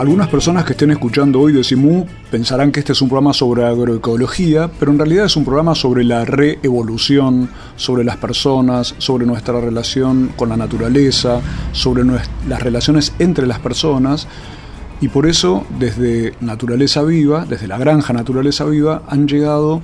Algunas 0.00 0.28
personas 0.28 0.64
que 0.64 0.72
estén 0.72 0.92
escuchando 0.92 1.40
hoy 1.40 1.52
de 1.52 1.62
Simu 1.62 2.06
pensarán 2.30 2.72
que 2.72 2.80
este 2.80 2.92
es 2.92 3.02
un 3.02 3.10
programa 3.10 3.34
sobre 3.34 3.66
agroecología, 3.66 4.70
pero 4.78 4.92
en 4.92 4.96
realidad 4.96 5.26
es 5.26 5.36
un 5.36 5.44
programa 5.44 5.74
sobre 5.74 6.04
la 6.04 6.24
reevolución, 6.24 7.50
sobre 7.76 8.02
las 8.02 8.16
personas, 8.16 8.94
sobre 8.96 9.26
nuestra 9.26 9.60
relación 9.60 10.32
con 10.36 10.48
la 10.48 10.56
naturaleza, 10.56 11.42
sobre 11.72 12.02
las 12.48 12.62
relaciones 12.62 13.12
entre 13.18 13.46
las 13.46 13.58
personas. 13.58 14.26
Y 15.02 15.08
por 15.08 15.26
eso, 15.26 15.66
desde 15.78 16.32
Naturaleza 16.40 17.02
Viva, 17.02 17.44
desde 17.44 17.68
la 17.68 17.76
granja 17.76 18.14
Naturaleza 18.14 18.64
Viva, 18.64 19.02
han 19.06 19.28
llegado 19.28 19.82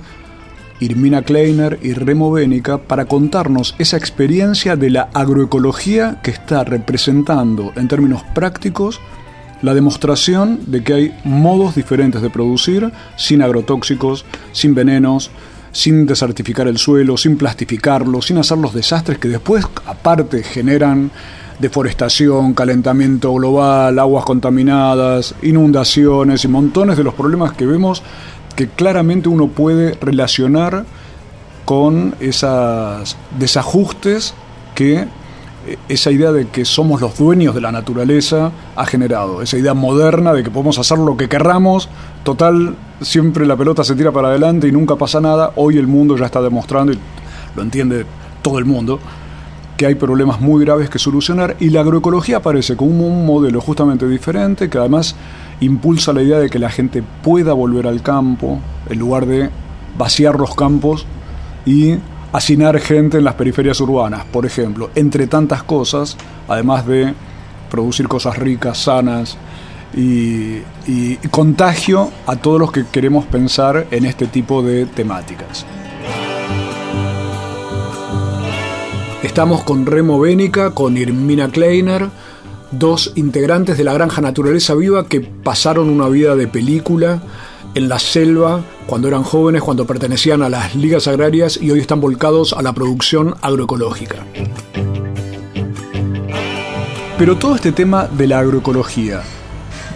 Irmina 0.79 1.21
Kleiner 1.21 1.77
y 1.83 1.93
Remo 1.93 2.31
Bénica 2.31 2.79
para 2.79 3.05
contarnos 3.05 3.75
esa 3.77 3.97
experiencia 3.97 4.75
de 4.75 4.89
la 4.89 5.09
agroecología 5.13 6.21
que 6.23 6.31
está 6.31 6.63
representando 6.63 7.71
en 7.75 7.87
términos 7.87 8.23
prácticos 8.33 8.99
la 9.61 9.73
demostración 9.73 10.59
de 10.67 10.83
que 10.83 10.93
hay 10.93 11.17
modos 11.23 11.75
diferentes 11.75 12.21
de 12.21 12.29
producir 12.29 12.91
sin 13.15 13.41
agrotóxicos, 13.41 14.25
sin 14.51 14.75
venenos, 14.75 15.31
sin 15.71 16.05
desertificar 16.05 16.67
el 16.67 16.77
suelo, 16.77 17.17
sin 17.17 17.37
plastificarlo, 17.37 18.21
sin 18.21 18.37
hacer 18.37 18.57
los 18.57 18.73
desastres 18.73 19.17
que 19.19 19.27
después 19.27 19.65
aparte 19.85 20.43
generan 20.43 21.11
deforestación, 21.59 22.53
calentamiento 22.53 23.33
global, 23.33 23.97
aguas 23.97 24.25
contaminadas, 24.25 25.33
inundaciones 25.41 26.43
y 26.45 26.47
montones 26.47 26.97
de 26.97 27.03
los 27.03 27.13
problemas 27.13 27.53
que 27.53 27.65
vemos 27.65 28.03
que 28.55 28.67
claramente 28.67 29.29
uno 29.29 29.49
puede 29.49 29.93
relacionar 30.01 30.85
con 31.65 32.15
esos 32.19 33.15
desajustes 33.37 34.33
que 34.73 35.05
esa 35.89 36.11
idea 36.11 36.31
de 36.31 36.47
que 36.47 36.65
somos 36.65 37.01
los 37.01 37.17
dueños 37.17 37.55
de 37.55 37.61
la 37.61 37.71
naturaleza 37.71 38.51
ha 38.75 38.85
generado, 38.85 39.41
esa 39.41 39.57
idea 39.57 39.73
moderna 39.73 40.33
de 40.33 40.43
que 40.43 40.51
podemos 40.51 40.77
hacer 40.79 40.97
lo 40.97 41.17
que 41.17 41.27
querramos, 41.27 41.89
total, 42.23 42.75
siempre 43.01 43.45
la 43.45 43.55
pelota 43.55 43.83
se 43.83 43.95
tira 43.95 44.11
para 44.11 44.29
adelante 44.29 44.67
y 44.67 44.71
nunca 44.71 44.95
pasa 44.95 45.19
nada, 45.19 45.53
hoy 45.55 45.77
el 45.77 45.87
mundo 45.87 46.17
ya 46.17 46.25
está 46.25 46.41
demostrando, 46.41 46.93
y 46.93 46.99
lo 47.55 47.61
entiende 47.61 48.05
todo 48.41 48.59
el 48.59 48.65
mundo, 48.65 48.99
que 49.77 49.85
hay 49.85 49.95
problemas 49.95 50.41
muy 50.41 50.65
graves 50.65 50.89
que 50.89 50.99
solucionar. 50.99 51.55
Y 51.59 51.69
la 51.69 51.81
agroecología 51.81 52.37
aparece 52.37 52.75
como 52.75 53.05
un 53.07 53.25
modelo 53.25 53.61
justamente 53.61 54.07
diferente 54.07 54.69
que 54.69 54.77
además 54.77 55.15
impulsa 55.59 56.13
la 56.13 56.23
idea 56.23 56.39
de 56.39 56.49
que 56.49 56.59
la 56.59 56.69
gente 56.69 57.03
pueda 57.23 57.53
volver 57.53 57.87
al 57.87 58.01
campo 58.01 58.59
en 58.89 58.99
lugar 58.99 59.25
de 59.25 59.49
vaciar 59.97 60.39
los 60.39 60.55
campos 60.55 61.05
y 61.65 61.95
hacinar 62.33 62.79
gente 62.79 63.17
en 63.17 63.23
las 63.23 63.35
periferias 63.35 63.79
urbanas, 63.81 64.25
por 64.25 64.45
ejemplo, 64.45 64.89
entre 64.95 65.27
tantas 65.27 65.63
cosas, 65.63 66.17
además 66.47 66.85
de 66.85 67.13
producir 67.69 68.07
cosas 68.07 68.37
ricas, 68.37 68.77
sanas 68.77 69.37
y, 69.95 70.61
contagio 71.31 72.11
a 72.25 72.35
todos 72.35 72.59
los 72.59 72.71
que 72.71 72.85
queremos 72.85 73.25
pensar 73.25 73.87
en 73.91 74.05
este 74.05 74.27
tipo 74.27 74.61
de 74.61 74.85
temáticas. 74.85 75.65
Estamos 79.23 79.63
con 79.63 79.85
Remo 79.85 80.19
Bénica, 80.19 80.71
con 80.71 80.97
Irmina 80.97 81.49
Kleiner, 81.49 82.09
dos 82.71 83.13
integrantes 83.15 83.77
de 83.77 83.83
la 83.83 83.93
Granja 83.93 84.21
Naturaleza 84.21 84.73
Viva 84.73 85.07
que 85.07 85.21
pasaron 85.21 85.89
una 85.89 86.07
vida 86.07 86.35
de 86.35 86.47
película 86.47 87.21
en 87.75 87.89
la 87.89 87.99
selva 87.99 88.63
cuando 88.85 89.07
eran 89.07 89.23
jóvenes, 89.23 89.61
cuando 89.61 89.85
pertenecían 89.85 90.41
a 90.41 90.49
las 90.49 90.75
ligas 90.75 91.07
agrarias 91.07 91.59
y 91.61 91.71
hoy 91.71 91.79
están 91.79 92.01
volcados 92.01 92.53
a 92.53 92.61
la 92.61 92.73
producción 92.73 93.35
agroecológica. 93.41 94.25
Pero 97.17 97.37
todo 97.37 97.55
este 97.55 97.71
tema 97.71 98.07
de 98.07 98.27
la 98.27 98.39
agroecología 98.39 99.23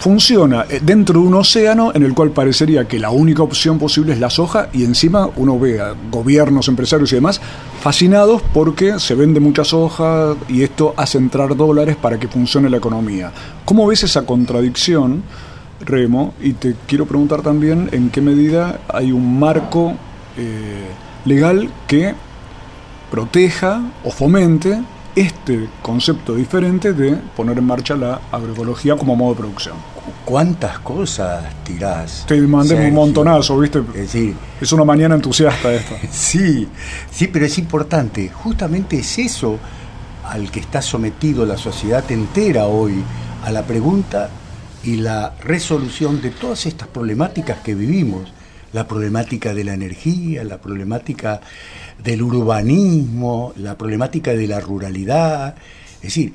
funciona 0.02 0.66
eh, 0.68 0.80
dentro 0.82 1.22
de 1.22 1.28
un 1.28 1.36
océano 1.36 1.92
en 1.94 2.02
el 2.02 2.16
cual 2.16 2.32
parecería 2.32 2.88
que 2.88 2.98
la 2.98 3.12
única 3.12 3.44
opción 3.44 3.78
posible 3.78 4.14
es 4.14 4.20
la 4.20 4.32
soja 4.32 4.70
y 4.74 4.84
encima 4.84 5.30
uno 5.36 5.60
ve 5.60 5.80
a 5.80 5.94
gobiernos, 6.10 6.68
empresarios 6.68 7.12
y 7.12 7.16
demás 7.16 7.40
fascinados 7.82 8.42
porque 8.52 9.00
se 9.00 9.14
vende 9.14 9.40
mucha 9.40 9.64
soja 9.64 10.36
y 10.50 10.64
esto 10.64 10.96
hace 10.98 11.20
entrar 11.20 11.56
dólares 11.56 11.96
para 11.96 12.20
que 12.20 12.28
funcione 12.28 12.72
la 12.72 12.78
economía. 12.78 13.32
¿Cómo 13.64 13.86
ves 13.86 14.04
esa 14.04 14.26
contradicción? 14.26 15.22
Remo, 15.86 16.34
y 16.42 16.54
te 16.54 16.76
quiero 16.88 17.06
preguntar 17.06 17.42
también 17.42 17.90
en 17.92 18.10
qué 18.10 18.22
medida 18.22 18.80
hay 18.88 19.12
un 19.12 19.40
marco 19.40 19.94
eh, 20.38 20.88
legal 21.26 21.70
que 21.88 22.14
proteja 23.10 23.82
o 24.04 24.12
fomente 24.12 24.82
este 25.16 25.68
concepto 25.82 26.36
diferente 26.36 26.94
de 26.94 27.18
poner 27.36 27.58
en 27.58 27.66
marcha 27.66 27.96
la 27.96 28.22
agroecología 28.32 28.96
como 28.96 29.16
modo 29.16 29.34
de 29.34 29.40
producción. 29.40 29.76
¿Cuántas 30.24 30.80
cosas 30.80 31.44
tirás? 31.64 32.26
Te 32.28 32.40
mandé 32.42 32.76
un 32.88 32.94
montonazo, 32.94 33.60
¿viste? 33.60 33.80
Es, 33.80 34.14
decir, 34.14 34.36
es 34.60 34.72
una 34.72 34.86
mañana 34.86 35.16
entusiasta 35.16 35.74
esta. 35.74 35.96
sí, 36.12 36.68
sí, 37.12 37.28
pero 37.28 37.46
es 37.46 37.58
importante. 37.58 38.30
Justamente 38.30 39.00
es 39.00 39.20
eso 39.20 39.60
al 40.24 40.50
que 40.50 40.62
está 40.62 40.82
sometido 40.82 41.46
la 41.46 41.58
sociedad 41.58 42.10
entera 42.10 42.66
hoy, 42.66 43.04
a 43.44 43.52
la 43.52 43.64
pregunta 43.64 44.30
y 44.84 44.98
la 44.98 45.36
resolución 45.42 46.22
de 46.22 46.32
todas 46.32 46.66
estas 46.66 46.88
problemáticas 46.88 47.60
que 47.60 47.76
vivimos, 47.76 48.34
la 48.74 48.88
problemática 48.88 49.54
de 49.54 49.64
la 49.64 49.74
energía, 49.74 50.44
la 50.44 50.60
problemática 50.60 51.42
del 52.04 52.22
urbanismo, 52.22 53.54
la 53.58 53.78
problemática 53.78 54.32
de 54.32 54.48
la 54.48 54.60
ruralidad. 54.60 55.56
Es 55.96 56.02
decir, 56.02 56.34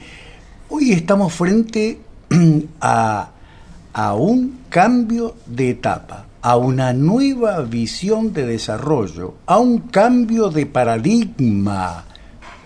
hoy 0.69 0.93
estamos 0.93 1.33
frente 1.33 1.99
a, 2.81 3.31
a 3.93 4.15
un 4.15 4.61
cambio 4.69 5.37
de 5.47 5.71
etapa, 5.71 6.27
a 6.43 6.57
una 6.57 6.93
nueva 6.93 7.63
visión 7.63 8.33
de 8.33 8.47
desarrollo, 8.47 9.37
a 9.47 9.59
un 9.59 9.79
cambio 9.79 10.51
de 10.51 10.67
paradigma 10.67 12.05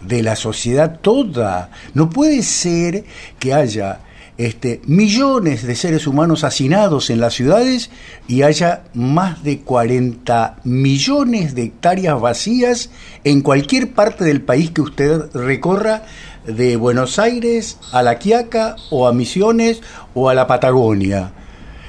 de 0.07 0.23
la 0.23 0.37
sociedad 0.37 0.99
toda. 1.01 1.71
No 1.95 2.11
puede 2.11 2.43
ser 2.43 3.05
que 3.39 3.55
haya 3.55 4.01
este, 4.41 4.81
millones 4.87 5.67
de 5.67 5.77
seres 5.77 6.07
humanos 6.07 6.45
hacinados 6.45 7.11
en 7.11 7.21
las 7.21 7.35
ciudades 7.35 7.91
y 8.27 8.41
haya 8.41 8.85
más 8.95 9.45
de 9.45 9.61
40 9.61 10.61
millones 10.65 11.55
de 11.55 11.65
hectáreas 11.65 12.19
vacías 12.19 12.89
en 13.25 13.43
cualquier 13.43 13.93
parte 13.93 14.25
del 14.25 14.41
país 14.41 14.71
que 14.71 14.81
usted 14.81 15.31
recorra, 15.35 16.05
de 16.47 16.77
Buenos 16.77 17.19
Aires 17.19 17.77
a 17.93 18.03
La 18.03 18.19
Quiaca 18.19 18.77
o 18.89 19.07
a 19.07 19.13
Misiones 19.13 19.83
o 20.15 20.31
a 20.31 20.35
la 20.35 20.47
Patagonia. 20.47 21.33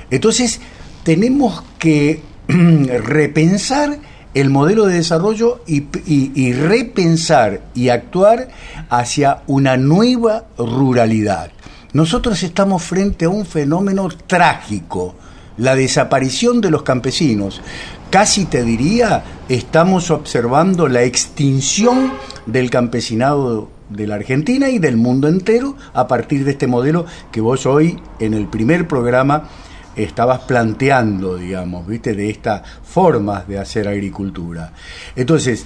Entonces, 0.10 0.60
tenemos 1.04 1.64
que 1.80 2.22
repensar 2.48 3.98
el 4.34 4.50
modelo 4.50 4.88
de 4.88 4.96
desarrollo 4.96 5.64
y 5.66 6.52
repensar 6.52 7.62
y 7.74 7.88
actuar 7.88 8.50
hacia 8.90 9.42
una 9.48 9.78
nueva 9.78 10.48
ruralidad. 10.58 11.52
Nosotros 11.94 12.42
estamos 12.44 12.84
frente 12.84 13.26
a 13.26 13.30
un 13.30 13.46
fenómeno 13.46 14.08
trágico, 14.26 15.16
la 15.58 15.76
desaparición 15.76 16.62
de 16.62 16.72
los 16.72 16.84
campesinos. 16.84 17.62
Casi 18.10 18.46
te 18.46 18.64
diría, 18.64 19.24
estamos 19.50 20.10
observando 20.10 20.88
la 20.88 21.04
extinción 21.04 22.14
del 22.46 22.70
campesinado 22.70 23.70
de 23.90 24.08
la 24.08 24.16
Argentina 24.16 24.70
y 24.70 24.80
del 24.80 24.96
mundo 24.96 25.28
entero 25.28 25.76
a 25.94 26.08
partir 26.08 26.46
de 26.46 26.52
este 26.52 26.66
modelo 26.66 27.06
que 27.30 27.42
vos 27.42 27.66
hoy 27.66 28.00
en 28.20 28.34
el 28.34 28.48
primer 28.48 28.88
programa 28.88 29.50
estabas 29.98 30.40
planteando, 30.42 31.36
digamos, 31.36 31.86
¿viste? 31.86 32.14
De 32.14 32.30
estas 32.30 32.62
formas 32.84 33.50
de 33.50 33.60
hacer 33.60 33.90
agricultura. 33.90 34.72
Entonces, 35.18 35.66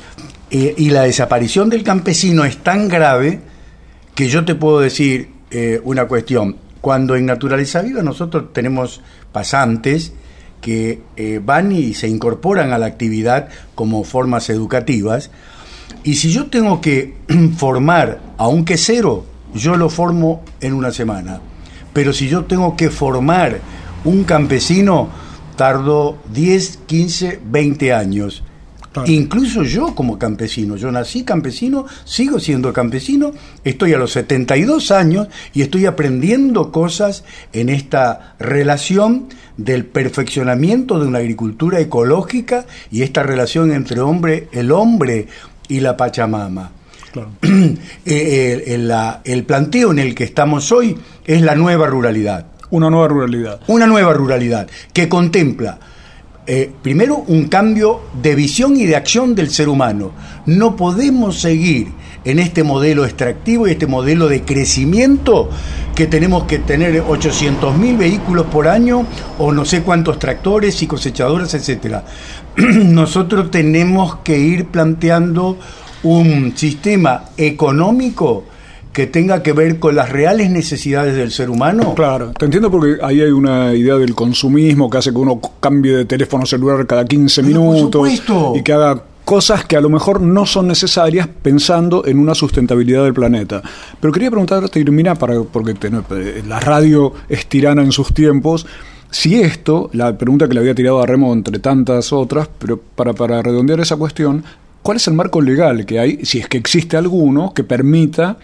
eh, 0.50 0.74
y 0.76 0.90
la 0.90 1.04
desaparición 1.04 1.70
del 1.70 1.84
campesino 1.84 2.46
es 2.46 2.58
tan 2.64 2.88
grave 2.88 3.42
que 4.16 4.28
yo 4.28 4.44
te 4.44 4.56
puedo 4.56 4.80
decir, 4.80 5.35
eh, 5.52 5.82
una 5.84 6.06
cuestión. 6.06 6.58
Cuando 6.82 7.16
en 7.16 7.26
Naturaleza 7.26 7.82
Viva 7.82 8.04
nosotros 8.04 8.54
tenemos 8.54 9.02
pasantes 9.32 10.14
que 10.62 11.02
eh, 11.16 11.42
van 11.44 11.72
y 11.72 11.94
se 11.94 12.08
incorporan 12.08 12.74
a 12.74 12.78
la 12.78 12.86
actividad 12.86 13.50
como 13.76 14.04
formas 14.04 14.50
educativas, 14.50 15.30
y 16.04 16.16
si 16.16 16.32
yo 16.32 16.48
tengo 16.48 16.82
que 16.82 17.16
formar 17.58 18.20
a 18.38 18.48
un 18.48 18.66
quesero, 18.66 19.26
yo 19.54 19.76
lo 19.76 19.90
formo 19.90 20.44
en 20.62 20.74
una 20.74 20.92
semana. 20.92 21.42
Pero 21.94 22.14
si 22.14 22.28
yo 22.28 22.46
tengo 22.46 22.76
que 22.76 22.90
formar 22.90 23.60
un 24.04 24.24
campesino, 24.24 25.10
tardo 25.56 26.18
10, 26.34 26.80
15, 26.86 27.40
20 27.44 27.94
años. 27.94 28.44
Incluso 29.06 29.64
yo 29.64 29.94
como 29.94 30.18
campesino, 30.18 30.76
yo 30.78 30.92
nací 30.92 31.24
campesino, 31.24 31.86
sigo 32.06 32.40
siendo 32.40 32.72
campesino, 32.72 33.34
estoy 33.64 33.94
a 33.94 33.98
los 33.98 34.12
72 34.12 34.92
años 34.92 35.28
y 35.54 35.62
estoy 35.62 35.86
aprendiendo 35.86 36.72
cosas 36.72 37.24
en 37.52 37.70
esta 37.70 38.36
relación 38.40 39.28
del 39.58 39.86
perfeccionamiento 39.86 41.00
de 41.00 41.08
una 41.08 41.20
agricultura 41.20 41.80
ecológica 41.80 42.66
y 42.92 43.02
esta 43.02 43.24
relación 43.24 43.72
entre 43.72 44.00
hombre, 44.00 44.48
el 44.52 44.72
hombre 44.72 45.28
y 45.68 45.80
la 45.80 45.98
Pachamama. 45.98 46.72
Eh, 48.08 49.22
el 49.24 49.44
planteo 49.46 49.92
en 49.92 50.00
el 50.00 50.14
que 50.14 50.26
estamos 50.26 50.72
hoy 50.72 50.98
es 51.26 51.42
la 51.42 51.56
nueva 51.56 51.88
ruralidad. 51.88 52.46
Una 52.70 52.90
nueva 52.90 53.08
ruralidad. 53.08 53.62
Una 53.68 53.88
nueva 53.88 54.14
ruralidad 54.14 54.68
que 54.94 55.08
contempla 55.10 55.80
eh, 56.48 56.72
primero 56.82 57.24
un 57.28 57.48
cambio 57.48 58.02
de 58.22 58.36
visión 58.36 58.78
y 58.78 58.86
de 58.86 58.96
acción 58.96 59.34
del 59.34 59.50
ser 59.50 59.68
humano. 59.68 60.12
No 60.46 60.76
podemos 60.76 61.40
seguir 61.40 61.88
en 62.24 62.40
este 62.40 62.64
modelo 62.64 63.06
extractivo 63.06 63.68
y 63.68 63.72
este 63.72 63.88
modelo 63.88 64.28
de 64.28 64.44
crecimiento 64.44 65.50
que 65.96 66.08
tenemos 66.08 66.44
que 66.44 66.60
tener 66.60 67.04
800 67.08 67.78
mil 67.78 67.98
vehículos 67.98 68.46
por 68.48 68.68
año 68.68 69.06
o 69.40 69.52
no 69.52 69.66
sé 69.66 69.82
cuántos 69.82 70.20
tractores 70.20 70.82
y 70.82 70.88
cosechadoras, 70.88 71.54
etcétera. 71.54 72.06
Nosotros 72.58 73.50
tenemos 73.50 74.18
que 74.18 74.38
ir 74.38 74.66
planteando 74.66 75.58
un 76.04 76.54
sistema 76.56 77.26
económico 77.38 78.44
que 78.96 79.08
tenga 79.08 79.44
que 79.44 79.52
ver 79.52 79.78
con 79.78 79.94
las 79.94 80.10
reales 80.10 80.50
necesidades 80.50 81.18
del 81.18 81.30
ser 81.30 81.50
humano. 81.50 81.94
Claro, 81.96 82.32
te 82.32 82.46
entiendo 82.46 82.72
porque 82.72 82.96
ahí 83.04 83.20
hay 83.20 83.30
una 83.30 83.74
idea 83.74 83.96
del 83.96 84.16
consumismo 84.16 84.90
que 84.90 84.98
hace 84.98 85.12
que 85.12 85.18
uno 85.18 85.42
cambie 85.60 85.92
de 85.98 86.06
teléfono 86.06 86.46
celular 86.46 86.88
cada 86.88 87.04
15 87.04 87.44
minutos 87.44 88.24
y 88.56 88.64
que 88.64 88.72
haga 88.72 89.04
cosas 89.26 89.66
que 89.66 89.76
a 89.76 89.82
lo 89.82 89.90
mejor 89.90 90.22
no 90.22 90.46
son 90.46 90.70
necesarias 90.70 91.28
pensando 91.42 92.06
en 92.06 92.20
una 92.20 92.34
sustentabilidad 92.34 93.04
del 93.04 93.14
planeta. 93.14 93.62
Pero 94.00 94.14
quería 94.14 94.30
preguntarte, 94.30 94.80
Irmina, 94.80 95.16
para, 95.16 95.42
porque 95.42 95.76
la 96.48 96.62
radio 96.62 97.12
es 97.28 97.48
tirana 97.48 97.82
en 97.82 97.92
sus 97.92 98.14
tiempos, 98.14 98.66
si 99.12 99.36
esto, 99.42 99.90
la 99.92 100.18
pregunta 100.18 100.48
que 100.48 100.54
le 100.54 100.62
había 100.62 100.74
tirado 100.74 101.02
a 101.02 101.06
Remo 101.06 101.34
entre 101.34 101.60
tantas 101.60 102.14
otras, 102.14 102.48
pero 102.58 102.80
para, 102.80 103.12
para 103.12 103.42
redondear 103.42 103.82
esa 103.82 103.98
cuestión, 103.98 104.42
¿cuál 104.82 104.96
es 104.96 105.08
el 105.10 105.16
marco 105.16 105.42
legal 105.42 105.86
que 105.86 106.00
hay, 106.00 106.26
si 106.26 106.40
es 106.40 106.48
que 106.48 106.58
existe 106.58 106.96
alguno, 106.96 107.54
que 107.54 107.66
permita 107.66 108.38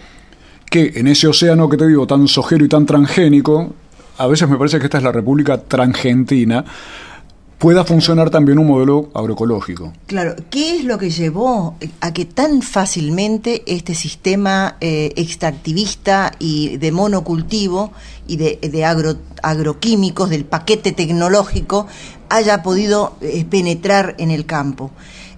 que 0.71 0.93
en 0.95 1.07
ese 1.07 1.27
océano 1.27 1.67
que 1.67 1.75
te 1.75 1.85
digo 1.85 2.07
tan 2.07 2.29
sojero 2.29 2.63
y 2.63 2.69
tan 2.69 2.85
transgénico, 2.85 3.73
a 4.17 4.25
veces 4.25 4.47
me 4.47 4.55
parece 4.55 4.79
que 4.79 4.85
esta 4.85 4.99
es 4.99 5.03
la 5.03 5.11
República 5.11 5.61
Transgentina, 5.61 6.63
pueda 7.57 7.83
funcionar 7.83 8.29
también 8.29 8.57
un 8.57 8.67
modelo 8.67 9.09
agroecológico. 9.13 9.91
Claro, 10.07 10.33
¿qué 10.49 10.77
es 10.77 10.85
lo 10.85 10.97
que 10.97 11.09
llevó 11.09 11.75
a 11.99 12.13
que 12.13 12.23
tan 12.23 12.61
fácilmente 12.61 13.63
este 13.65 13.95
sistema 13.95 14.77
eh, 14.79 15.11
extractivista 15.17 16.31
y 16.39 16.77
de 16.77 16.93
monocultivo 16.93 17.91
y 18.25 18.37
de, 18.37 18.85
agro, 18.85 19.17
agroquímicos, 19.43 20.29
del 20.29 20.45
paquete 20.45 20.93
tecnológico, 20.93 21.85
haya 22.29 22.63
podido 22.63 23.17
eh, 23.19 23.43
penetrar 23.43 24.15
en 24.19 24.31
el 24.31 24.45
campo? 24.45 24.89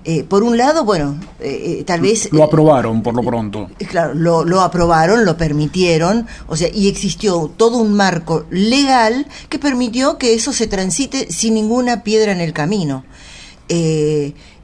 Eh, 0.05 0.25
por 0.25 0.43
un 0.43 0.57
lado, 0.57 0.83
bueno, 0.83 1.17
eh, 1.39 1.77
eh, 1.79 1.83
tal 1.85 2.01
vez... 2.01 2.27
Lo 2.33 2.43
aprobaron 2.43 3.01
por 3.01 3.15
lo 3.15 3.23
pronto. 3.23 3.69
Claro, 3.89 4.13
lo, 4.13 4.43
lo, 4.43 4.59
aprobaron, 4.61 5.23
lo 5.23 5.37
permitieron, 5.37 6.27
o 6.47 6.57
sea, 6.57 6.67
y 6.73 6.89
existió 6.89 7.51
todo 7.55 7.77
un 7.77 7.93
marco 7.93 8.45
legal 8.49 9.25
que 9.47 9.59
permitió 9.59 10.17
que 10.17 10.33
eso 10.33 10.51
se 10.51 10.67
transite 10.67 11.31
sin 11.31 11.53
ninguna 11.53 12.03
piedra 12.03 12.33
en 12.33 12.41
el 12.41 12.51
camino. 12.53 13.05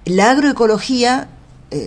la 0.05 0.31
agroecología 0.31 1.29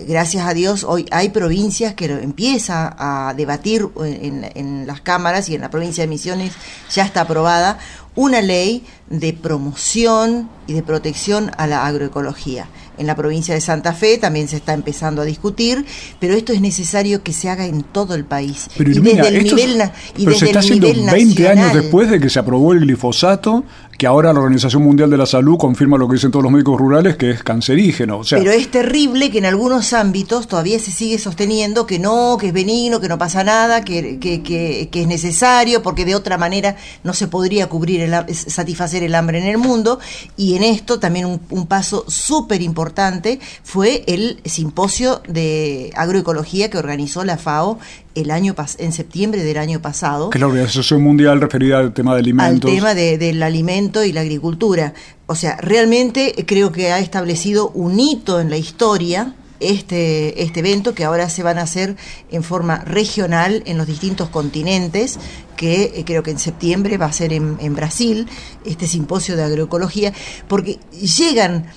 gracias 0.07 0.47
a 0.47 0.53
Dios, 0.53 0.85
hoy 0.85 1.05
hay 1.11 1.29
provincias 1.29 1.93
que 1.93 2.05
empieza 2.05 2.95
a 2.97 3.33
debatir 3.33 3.89
en, 3.99 4.49
en, 4.55 4.87
las 4.87 5.01
cámaras 5.01 5.49
y 5.49 5.55
en 5.55 5.61
la 5.61 5.69
provincia 5.69 6.05
de 6.05 6.07
Misiones 6.07 6.53
ya 6.89 7.03
está 7.03 7.21
aprobada 7.21 7.79
una 8.15 8.41
ley 8.41 8.85
de 9.09 9.33
promoción 9.33 10.49
y 10.67 10.73
de 10.73 10.83
protección 10.83 11.51
a 11.57 11.67
la 11.67 11.85
agroecología 11.85 12.67
en 12.97 13.07
la 13.07 13.15
provincia 13.15 13.53
de 13.53 13.61
Santa 13.61 13.93
Fe 13.93 14.17
también 14.17 14.47
se 14.47 14.57
está 14.57 14.73
empezando 14.73 15.21
a 15.21 15.25
discutir, 15.25 15.85
pero 16.19 16.35
esto 16.35 16.53
es 16.53 16.61
necesario 16.61 17.23
que 17.23 17.33
se 17.33 17.49
haga 17.49 17.65
en 17.65 17.83
todo 17.83 18.15
el 18.15 18.25
país. 18.25 18.69
Pero 18.77 18.91
y 18.91 18.99
desde 18.99 19.27
el 19.27 19.43
nivel, 19.43 19.81
y 20.17 20.25
desde 20.25 20.39
se 20.39 20.45
está 20.45 20.59
haciendo 20.59 20.87
20 21.11 21.47
años 21.47 21.73
después 21.73 22.09
de 22.09 22.19
que 22.19 22.29
se 22.29 22.39
aprobó 22.39 22.73
el 22.73 22.81
glifosato, 22.81 23.63
que 23.97 24.07
ahora 24.07 24.33
la 24.33 24.39
Organización 24.39 24.83
Mundial 24.83 25.09
de 25.09 25.17
la 25.17 25.25
Salud 25.25 25.57
confirma 25.57 25.97
lo 25.97 26.07
que 26.07 26.15
dicen 26.15 26.31
todos 26.31 26.43
los 26.43 26.51
médicos 26.51 26.79
rurales, 26.79 27.15
que 27.15 27.31
es 27.31 27.43
cancerígeno. 27.43 28.21
Pero 28.29 28.51
es 28.51 28.69
terrible 28.71 29.31
que 29.31 29.37
en 29.37 29.45
algunos 29.45 29.93
ámbitos 29.93 30.47
todavía 30.47 30.79
se 30.79 30.91
sigue 30.91 31.19
sosteniendo 31.19 31.85
que 31.85 31.99
no, 31.99 32.37
que 32.39 32.47
es 32.47 32.53
benigno, 32.53 32.99
que 32.99 33.07
no 33.07 33.17
pasa 33.17 33.43
nada, 33.43 33.83
que, 33.83 34.19
que, 34.19 34.89
es 34.91 35.07
necesario, 35.07 35.81
porque 35.83 36.05
de 36.05 36.15
otra 36.15 36.37
manera 36.37 36.75
no 37.03 37.13
se 37.13 37.27
podría 37.27 37.67
cubrir 37.69 38.01
el, 38.01 38.35
satisfacer 38.35 39.03
el 39.03 39.15
hambre 39.15 39.39
en 39.39 39.47
el 39.47 39.57
mundo. 39.57 39.99
Y 40.37 40.55
en 40.55 40.63
esto 40.63 40.99
también 40.99 41.25
un, 41.25 41.41
un 41.49 41.67
paso 41.67 42.05
súper 42.07 42.61
importante 42.61 43.39
fue 43.63 44.03
el 44.07 44.41
simposio 44.45 45.21
de 45.27 45.91
agroecología 45.95 46.69
que 46.69 46.77
organizó 46.77 47.23
la 47.23 47.37
FAO 47.37 47.79
el 48.15 48.31
año 48.31 48.55
en 48.77 48.91
septiembre 48.91 49.43
del 49.43 49.57
año 49.57 49.81
pasado. 49.81 50.29
Que 50.29 50.37
es 50.37 50.41
la 50.41 50.47
Organización 50.47 51.01
Mundial 51.01 51.41
referida 51.41 51.79
al 51.79 51.93
tema 51.93 52.13
de 52.13 52.19
alimentos. 52.19 52.69
Al 52.69 52.75
tema 52.75 52.93
del 52.93 53.43
alimento 53.43 54.03
y 54.03 54.11
la 54.11 54.21
agricultura. 54.21 54.93
O 55.25 55.35
sea, 55.35 55.57
realmente 55.57 56.33
creo 56.47 56.71
que 56.71 56.91
ha 56.91 56.99
establecido 56.99 57.69
un 57.69 57.99
hito 57.99 58.39
en 58.39 58.49
la 58.49 58.57
historia 58.57 59.35
este, 59.63 60.43
este 60.43 60.59
evento 60.59 60.93
que 60.93 61.05
ahora 61.05 61.29
se 61.29 61.43
van 61.43 61.57
a 61.57 61.61
hacer 61.61 61.95
en 62.31 62.43
forma 62.43 62.83
regional 62.83 63.63
en 63.65 63.77
los 63.77 63.87
distintos 63.87 64.29
continentes, 64.29 65.19
que 65.55 65.93
eh, 65.95 66.03
creo 66.05 66.21
que 66.21 66.31
en 66.31 66.39
septiembre 66.39 66.97
va 66.97 67.05
a 67.05 67.13
ser 67.13 67.33
en, 67.33 67.57
en 67.59 67.75
Brasil, 67.75 68.27
este 68.65 68.87
simposio 68.87 69.35
de 69.37 69.43
agroecología, 69.43 70.13
porque 70.47 70.79
llegan 70.91 71.67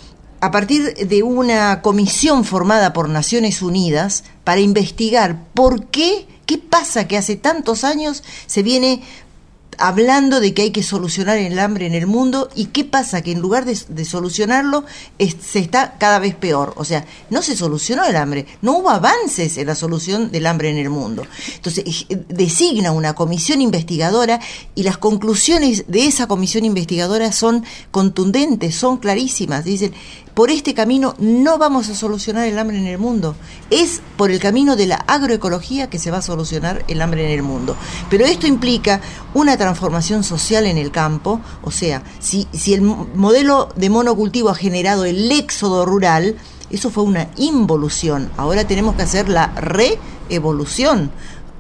a 0.41 0.51
partir 0.51 0.95
de 0.95 1.23
una 1.23 1.83
comisión 1.83 2.45
formada 2.45 2.93
por 2.93 3.09
Naciones 3.09 3.63
Unidas 3.63 4.25
para 4.45 4.61
investigar 4.61 5.45
por 5.55 5.87
qué, 5.87 6.27
qué 6.47 6.59
pasa 6.59 7.09
que 7.09 7.17
hace 7.17 7.37
tantos 7.37 7.85
años 7.85 8.23
se 8.47 8.63
viene 8.63 9.03
hablando 9.79 10.41
de 10.41 10.55
que 10.55 10.63
hay 10.63 10.71
que 10.71 10.83
solucionar 10.83 11.39
el 11.39 11.59
hambre 11.59 11.87
en 11.87 11.95
el 11.95 12.07
mundo 12.07 12.49
y 12.55 12.67
qué 12.67 12.85
pasa 12.85 13.23
que 13.23 13.33
en 13.33 13.41
lugar 13.41 13.65
de, 13.65 14.05
solucionarlo 14.05 14.85
se 15.19 15.59
está 15.59 15.97
cada 15.99 16.19
vez 16.19 16.35
peor. 16.35 16.75
O 16.77 16.85
sea, 16.85 17.05
no 17.31 17.43
se 17.43 17.57
solucionó 17.57 18.05
el 18.05 18.17
hambre, 18.17 18.47
no 18.63 18.79
hubo 18.79 18.91
avances 18.91 19.57
en 19.57 19.67
la 19.67 19.75
solución 19.75 20.31
del 20.31 20.47
hambre 20.47 20.71
en 20.71 20.79
el 20.79 20.91
mundo. 20.91 21.27
Entonces, 21.55 21.85
designa 22.29 22.93
una 22.93 23.15
comisión 23.15 23.61
investigadora 23.61 24.41
y 24.75 24.83
las 24.83 24.99
conclusiones 24.99 25.85
de 25.89 26.07
esa 26.07 26.27
comisión 26.27 26.65
investigadora 26.65 27.33
son 27.33 27.65
contundentes, 27.91 28.75
son 28.75 28.99
clarísimas. 28.99 29.65
Dicen, 29.65 29.93
por 30.37 30.51
este 30.51 30.75
camino 30.75 31.15
no 31.19 31.57
vamos 31.57 31.89
a 31.89 31.95
solucionar 31.95 32.47
el 32.47 32.59
hambre 32.59 32.77
en 32.77 32.87
el 32.87 32.99
mundo. 32.99 33.35
Es 33.71 34.03
por 34.19 34.31
el 34.31 34.39
camino 34.39 34.77
de 34.77 34.87
la 34.87 34.97
agroecología 34.97 35.89
que 35.89 35.99
se 35.99 36.11
va 36.11 36.19
a 36.19 36.23
solucionar 36.23 36.85
el 36.89 37.01
hambre 37.01 37.25
en 37.25 37.31
el 37.31 37.43
mundo. 37.43 37.75
Pero 38.11 38.27
esto 38.27 38.47
implica 38.47 39.01
una 39.33 39.57
transformación 39.57 40.25
social 40.25 40.67
en 40.67 40.77
el 40.77 40.91
campo, 40.91 41.41
o 41.63 41.71
sea, 41.71 42.03
si, 42.19 42.47
el 42.67 42.83
modelo 42.83 43.71
de 43.77 43.89
monocultivo 43.89 44.51
ha 44.51 44.55
generado 44.55 45.07
el 45.07 45.33
éxodo 45.33 45.87
rural, 45.87 46.37
eso 46.69 46.91
fue 46.91 47.05
una 47.05 47.29
involución. 47.37 48.31
Ahora 48.37 48.67
tenemos 48.67 48.95
que 48.95 49.05
hacer 49.05 49.31
la 49.31 49.47
reevolución. 49.55 51.13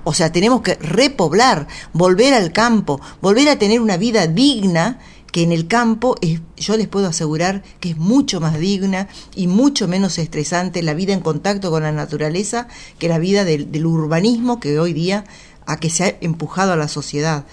O 0.04 0.12
sea, 0.12 0.30
tenemos 0.30 0.60
que 0.60 0.74
repoblar, 0.74 1.66
volver 1.94 2.34
al 2.34 2.52
campo, 2.52 3.00
volver 3.22 3.48
a 3.48 3.58
tener 3.58 3.80
una 3.80 3.96
vida 3.96 4.26
digna 4.26 4.98
que 5.32 5.42
en 5.42 5.52
el 5.52 5.66
campo 5.66 6.16
es, 6.20 6.40
yo 6.56 6.76
les 6.76 6.88
puedo 6.88 7.06
asegurar 7.06 7.62
que 7.80 7.90
es 7.90 7.96
mucho 7.96 8.40
más 8.40 8.58
digna 8.58 9.08
y 9.34 9.46
mucho 9.46 9.88
menos 9.88 10.18
estresante 10.18 10.82
la 10.82 10.94
vida 10.94 11.12
en 11.12 11.20
contacto 11.20 11.70
con 11.70 11.82
la 11.82 11.92
naturaleza 11.92 12.68
que 12.98 13.08
la 13.08 13.18
vida 13.18 13.44
del, 13.44 13.86
urbanismo 13.86 14.60
que 14.60 14.78
hoy 14.78 14.92
día 14.92 15.24
a 15.66 15.78
que 15.78 15.90
se 15.90 16.04
ha 16.04 16.16
empujado 16.20 16.72
a 16.72 16.76
la 16.76 16.88
sociedad. 16.88 17.44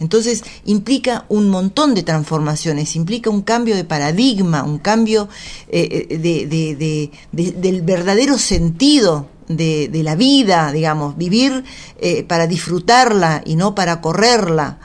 Entonces 0.00 0.44
implica 0.64 1.26
un 1.28 1.50
montón 1.50 1.94
de 1.94 2.02
transformaciones, 2.02 2.96
implica 2.96 3.30
un 3.30 3.42
cambio 3.42 3.76
de 3.76 3.84
paradigma, 3.84 4.62
un 4.62 4.78
cambio 4.78 5.28
eh, 5.68 6.08
eh, 6.10 6.18
de, 6.18 7.10
del 7.32 7.82
verdadero 7.82 8.38
sentido 8.38 9.28
de, 9.48 10.02
la 10.02 10.14
vida, 10.14 10.72
digamos, 10.72 11.16
vivir 11.16 11.64
eh, 11.98 12.22
para 12.24 12.46
disfrutarla 12.46 13.42
y 13.44 13.56
no 13.56 13.74
para 13.74 14.00
correrla. 14.00 14.78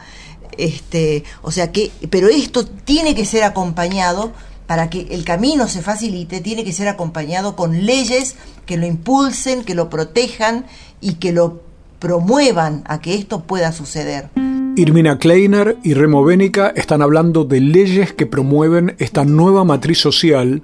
Este, 0.58 1.24
o 1.42 1.52
sea 1.52 1.72
que, 1.72 1.92
pero 2.10 2.28
esto 2.28 2.66
tiene 2.66 3.16
que 3.16 3.26
ser 3.26 3.44
acompañado 3.44 4.32
para 4.68 4.90
que 4.90 5.08
el 5.12 5.24
camino 5.24 5.68
se 5.68 5.82
facilite, 5.82 6.42
tiene 6.42 6.64
que 6.64 6.74
ser 6.74 6.88
acompañado 6.88 7.56
con 7.56 7.86
leyes 7.86 8.36
que 8.66 8.78
lo 8.78 8.86
impulsen, 8.86 9.64
que 9.64 9.76
lo 9.76 9.90
protejan 9.90 10.66
y 11.02 11.16
que 11.16 11.32
lo 11.32 11.62
promuevan 12.00 12.84
a 12.88 13.00
que 13.00 13.16
esto 13.16 13.42
pueda 13.42 13.72
suceder. 13.72 14.30
Irmina 14.76 15.20
Kleiner 15.20 15.78
y 15.84 15.94
Remo 15.94 16.24
Bénica 16.24 16.70
están 16.76 17.02
hablando 17.02 17.44
de 17.44 17.62
leyes 17.62 18.14
que 18.14 18.26
promueven 18.26 18.96
esta 18.98 19.24
nueva 19.24 19.64
matriz 19.64 20.00
social, 20.00 20.64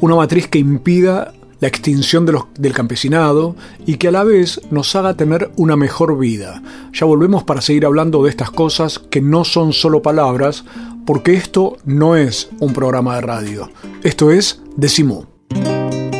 una 0.00 0.16
matriz 0.16 0.48
que 0.48 0.58
impida 0.58 1.32
la 1.60 1.68
extinción 1.68 2.26
del 2.26 2.72
campesinado 2.72 3.54
y 3.86 3.96
que 3.96 4.08
a 4.08 4.12
la 4.12 4.24
vez 4.24 4.60
nos 4.70 4.94
haga 4.96 5.14
tener 5.14 5.50
una 5.56 5.76
mejor 5.76 6.18
vida. 6.18 6.62
Ya 6.92 7.06
volvemos 7.06 7.44
para 7.44 7.60
seguir 7.60 7.86
hablando 7.86 8.22
de 8.22 8.30
estas 8.30 8.50
cosas 8.50 8.98
que 8.98 9.20
no 9.20 9.44
son 9.44 9.72
solo 9.72 10.02
palabras, 10.02 10.64
porque 11.06 11.34
esto 11.34 11.76
no 11.84 12.16
es 12.16 12.50
un 12.60 12.72
programa 12.72 13.16
de 13.16 13.20
radio. 13.22 13.70
Esto 14.02 14.30
es 14.30 14.62
Decimu. 14.76 15.24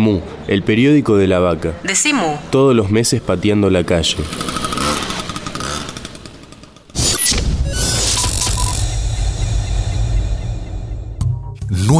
Mu, 0.00 0.20
el 0.48 0.62
periódico 0.62 1.16
de 1.16 1.28
la 1.28 1.38
vaca. 1.38 1.72
Decimu. 1.84 2.36
Todos 2.50 2.74
los 2.74 2.90
meses 2.90 3.20
pateando 3.20 3.70
la 3.70 3.84
calle. 3.84 4.16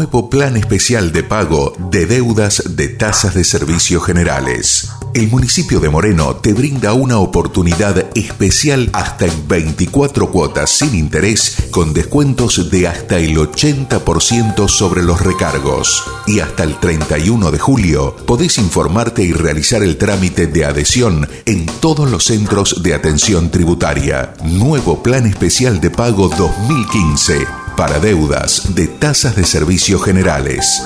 Nuevo 0.00 0.30
plan 0.30 0.56
especial 0.56 1.12
de 1.12 1.22
pago 1.22 1.74
de 1.90 2.06
deudas 2.06 2.62
de 2.70 2.88
tasas 2.88 3.34
de 3.34 3.44
servicios 3.44 4.02
generales. 4.02 4.88
El 5.12 5.28
municipio 5.28 5.78
de 5.78 5.90
Moreno 5.90 6.36
te 6.36 6.54
brinda 6.54 6.94
una 6.94 7.18
oportunidad 7.18 8.06
especial 8.16 8.88
hasta 8.94 9.26
en 9.26 9.46
24 9.46 10.30
cuotas 10.30 10.70
sin 10.70 10.94
interés 10.94 11.68
con 11.70 11.92
descuentos 11.92 12.70
de 12.70 12.88
hasta 12.88 13.18
el 13.18 13.36
80% 13.36 14.68
sobre 14.68 15.02
los 15.02 15.20
recargos. 15.20 16.02
Y 16.26 16.40
hasta 16.40 16.64
el 16.64 16.80
31 16.80 17.50
de 17.50 17.58
julio 17.58 18.16
podés 18.24 18.56
informarte 18.56 19.22
y 19.22 19.34
realizar 19.34 19.82
el 19.82 19.98
trámite 19.98 20.46
de 20.46 20.64
adhesión 20.64 21.28
en 21.44 21.66
todos 21.66 22.10
los 22.10 22.24
centros 22.24 22.82
de 22.82 22.94
atención 22.94 23.50
tributaria. 23.50 24.32
Nuevo 24.44 25.02
plan 25.02 25.26
especial 25.26 25.78
de 25.78 25.90
pago 25.90 26.30
2015 26.30 27.59
para 27.80 27.98
deudas 27.98 28.74
de 28.74 28.86
tasas 28.88 29.34
de 29.34 29.42
servicios 29.42 30.04
generales. 30.04 30.82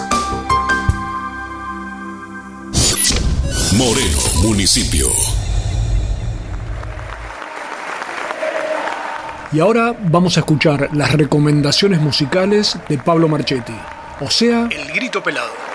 Moreno, 3.76 4.18
municipio. 4.44 5.08
Y 9.50 9.58
ahora 9.58 9.92
vamos 10.04 10.36
a 10.36 10.40
escuchar 10.40 10.90
las 10.92 11.10
recomendaciones 11.14 12.00
musicales 12.00 12.78
de 12.88 12.96
Pablo 12.98 13.26
Marchetti, 13.26 13.74
o 14.20 14.30
sea, 14.30 14.68
El 14.70 14.92
Grito 14.92 15.20
Pelado. 15.20 15.73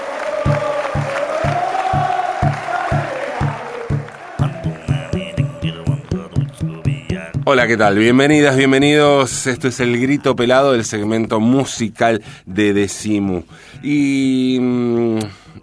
Hola, 7.51 7.65
¿qué 7.65 7.77
tal? 7.77 7.97
Bienvenidas, 7.97 8.55
bienvenidos. 8.55 9.47
Esto 9.47 9.69
es 9.69 9.79
el 9.79 9.99
grito 9.99 10.35
pelado 10.35 10.73
del 10.73 10.85
segmento 10.85 11.39
musical 11.39 12.21
de 12.45 12.73
Decimu. 12.75 13.41
Y 13.81 14.59
mm, 14.61 15.17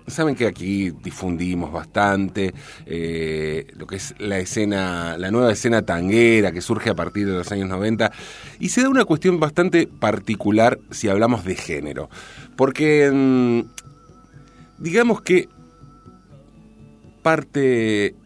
saben 0.08 0.34
que 0.34 0.48
aquí 0.48 0.90
difundimos 0.90 1.70
bastante 1.70 2.52
eh, 2.86 3.68
lo 3.76 3.86
que 3.86 3.94
es 3.96 4.16
la 4.18 4.40
escena, 4.40 5.16
la 5.16 5.30
nueva 5.30 5.52
escena 5.52 5.82
tanguera 5.82 6.50
que 6.50 6.60
surge 6.60 6.90
a 6.90 6.96
partir 6.96 7.24
de 7.24 7.34
los 7.34 7.52
años 7.52 7.68
90 7.68 8.10
y 8.58 8.70
se 8.70 8.82
da 8.82 8.88
una 8.88 9.04
cuestión 9.04 9.38
bastante 9.38 9.86
particular 9.86 10.80
si 10.90 11.08
hablamos 11.08 11.44
de 11.44 11.54
género. 11.54 12.10
Porque 12.56 13.12
mm, 13.14 13.60
digamos 14.82 15.20
que 15.20 15.48
parte 17.22 18.16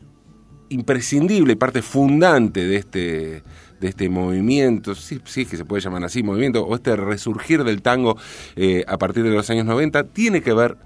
imprescindible, 0.70 1.56
parte 1.56 1.82
fundante 1.82 2.66
de 2.66 2.76
este, 2.76 3.42
de 3.80 3.88
este 3.88 4.08
movimiento, 4.08 4.94
sí, 4.94 5.20
sí 5.24 5.44
que 5.44 5.56
se 5.56 5.64
puede 5.64 5.82
llamar 5.82 6.04
así, 6.04 6.22
movimiento, 6.22 6.64
o 6.64 6.74
este 6.74 6.96
resurgir 6.96 7.64
del 7.64 7.82
tango 7.82 8.16
eh, 8.56 8.84
a 8.86 8.96
partir 8.96 9.24
de 9.24 9.30
los 9.30 9.50
años 9.50 9.66
90, 9.66 10.04
tiene 10.04 10.42
que 10.42 10.54
ver 10.54 10.76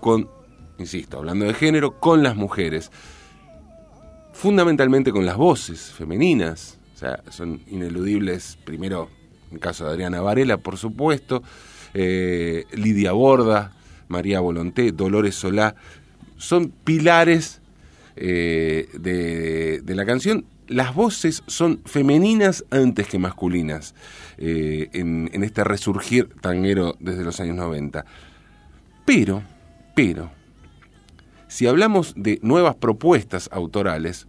con, 0.00 0.28
insisto, 0.78 1.18
hablando 1.18 1.46
de 1.46 1.54
género, 1.54 1.98
con 1.98 2.22
las 2.22 2.36
mujeres. 2.36 2.90
Fundamentalmente 4.32 5.10
con 5.10 5.26
las 5.26 5.36
voces 5.36 5.92
femeninas, 5.92 6.78
o 6.94 6.98
sea, 6.98 7.22
son 7.30 7.60
ineludibles, 7.68 8.58
primero, 8.64 9.08
en 9.48 9.54
el 9.54 9.60
caso 9.60 9.84
de 9.84 9.92
Adriana 9.92 10.20
Varela, 10.20 10.58
por 10.58 10.76
supuesto, 10.76 11.42
eh, 11.94 12.64
Lidia 12.72 13.12
Borda, 13.12 13.72
María 14.08 14.40
Volonté, 14.40 14.92
Dolores 14.92 15.34
Solá, 15.34 15.74
son 16.36 16.70
pilares 16.70 17.60
eh, 18.20 18.88
de, 18.94 19.94
la 19.94 20.04
canción, 20.04 20.44
las 20.66 20.92
voces 20.92 21.44
son 21.46 21.80
femeninas 21.84 22.64
antes 22.70 23.06
que 23.06 23.18
masculinas 23.18 23.94
eh, 24.38 24.88
en, 24.92 25.30
este 25.44 25.62
resurgir 25.62 26.28
tanguero 26.40 26.96
desde 26.98 27.22
los 27.22 27.38
años 27.38 27.56
90. 27.56 28.04
Pero, 29.04 29.42
pero, 29.94 30.32
si 31.46 31.68
hablamos 31.68 32.12
de 32.16 32.40
nuevas 32.42 32.74
propuestas 32.74 33.48
autorales, 33.52 34.26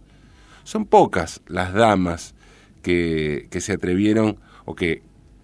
son 0.62 0.86
pocas 0.86 1.42
las 1.48 1.72
damas 1.72 2.34
que, 2.82 3.48
que 3.50 3.60
se 3.60 3.72
atrevieron 3.72 4.38
o 4.66 4.76
que, 4.76 5.02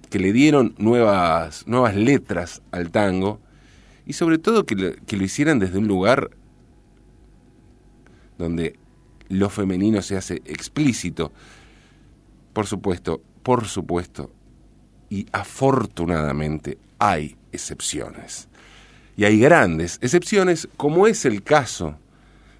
que, 0.08 0.20
le 0.20 0.32
dieron 0.32 0.74
nuevas, 0.78 1.66
nuevas 1.66 1.96
letras 1.96 2.62
al 2.70 2.92
tango 2.92 3.40
y 4.06 4.12
sobre 4.12 4.38
todo 4.38 4.66
que 4.66 4.96
que 5.04 5.16
lo 5.16 5.24
hicieran 5.24 5.58
desde 5.58 5.78
un 5.78 5.88
lugar 5.88 6.30
donde 8.38 8.78
lo 9.28 9.50
femenino 9.50 10.02
se 10.02 10.16
hace 10.16 10.36
explícito. 10.44 11.32
Por 12.52 12.66
supuesto, 12.66 13.20
por 13.42 13.66
supuesto, 13.66 14.30
y 15.10 15.26
afortunadamente 15.32 16.78
hay 16.98 17.36
excepciones. 17.52 18.48
Y 19.16 19.24
hay 19.24 19.38
grandes 19.38 19.98
excepciones, 20.02 20.68
como 20.76 21.06
es 21.06 21.24
el 21.24 21.42
caso 21.42 21.96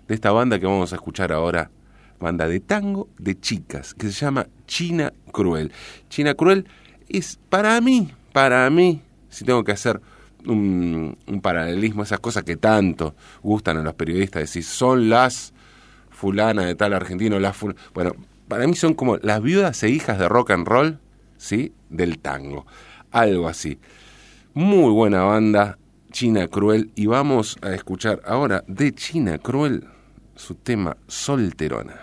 de 0.08 0.14
esta 0.14 0.32
banda 0.32 0.58
que 0.58 0.66
vamos 0.66 0.92
a 0.92 0.96
escuchar 0.96 1.32
ahora, 1.32 1.70
banda 2.18 2.48
de 2.48 2.60
tango 2.60 3.08
de 3.18 3.38
chicas, 3.38 3.94
que 3.94 4.06
se 4.06 4.24
llama 4.24 4.46
China 4.66 5.12
Cruel. 5.32 5.72
China 6.08 6.34
Cruel 6.34 6.66
es 7.08 7.38
para 7.48 7.80
mí, 7.80 8.10
para 8.32 8.68
mí, 8.70 9.02
si 9.28 9.44
tengo 9.44 9.64
que 9.64 9.72
hacer 9.72 10.00
un, 10.46 11.16
paralelismo, 11.42 12.02
esas 12.02 12.20
cosas 12.20 12.44
que 12.44 12.56
tanto 12.56 13.14
gustan 13.42 13.76
a 13.78 13.82
los 13.82 13.94
periodistas, 13.94 14.42
decir, 14.42 14.64
son 14.64 15.08
las 15.08 15.52
fulana 16.16 16.64
de 16.64 16.74
tal 16.74 16.94
argentino, 16.94 17.38
la 17.38 17.54
bueno, 17.92 18.12
para 18.48 18.66
mí 18.66 18.74
son 18.74 18.94
como 18.94 19.18
las 19.18 19.42
viudas 19.42 19.82
e 19.82 19.90
hijas 19.90 20.18
de 20.18 20.28
rock 20.30 20.50
and 20.50 20.66
roll, 20.66 20.98
¿sí? 21.36 21.74
Del 21.90 22.18
tango, 22.18 22.66
algo 23.10 23.48
así. 23.48 23.78
Muy 24.54 24.90
buena 24.92 25.24
banda, 25.24 25.78
China 26.10 26.48
Cruel, 26.48 26.90
y 26.94 27.04
vamos 27.04 27.58
a 27.60 27.74
escuchar 27.74 28.22
ahora 28.24 28.64
de 28.66 28.94
China 28.94 29.36
Cruel 29.36 29.84
su 30.34 30.54
tema 30.54 30.96
Solterona. 31.06 32.00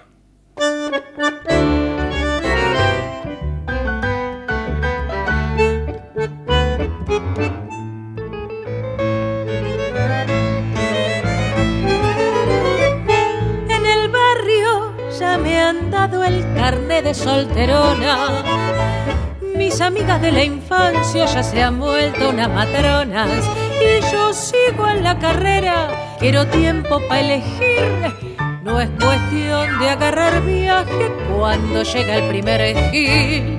El 16.22 16.44
carne 16.54 17.02
de 17.02 17.14
solterona. 17.14 18.44
Mis 19.56 19.80
amigas 19.80 20.22
de 20.22 20.34
la 20.34 20.44
infancia 20.44 21.26
ya 21.26 21.42
se 21.42 21.64
han 21.64 21.80
vuelto 21.80 22.30
unas 22.30 22.50
matronas 22.50 23.30
y 23.80 24.02
yo 24.12 24.34
sigo 24.34 24.90
en 24.90 25.04
la 25.04 25.18
carrera. 25.18 25.88
Quiero 26.20 26.46
tiempo 26.48 27.00
para 27.08 27.22
elegir. 27.22 28.14
No 28.64 28.82
es 28.82 28.90
cuestión 28.92 29.80
de 29.80 29.90
agarrar 29.90 30.42
viaje 30.44 31.12
cuando 31.34 31.84
llega 31.84 32.16
el 32.18 32.28
primer 32.28 32.62
esquí. 32.62 33.58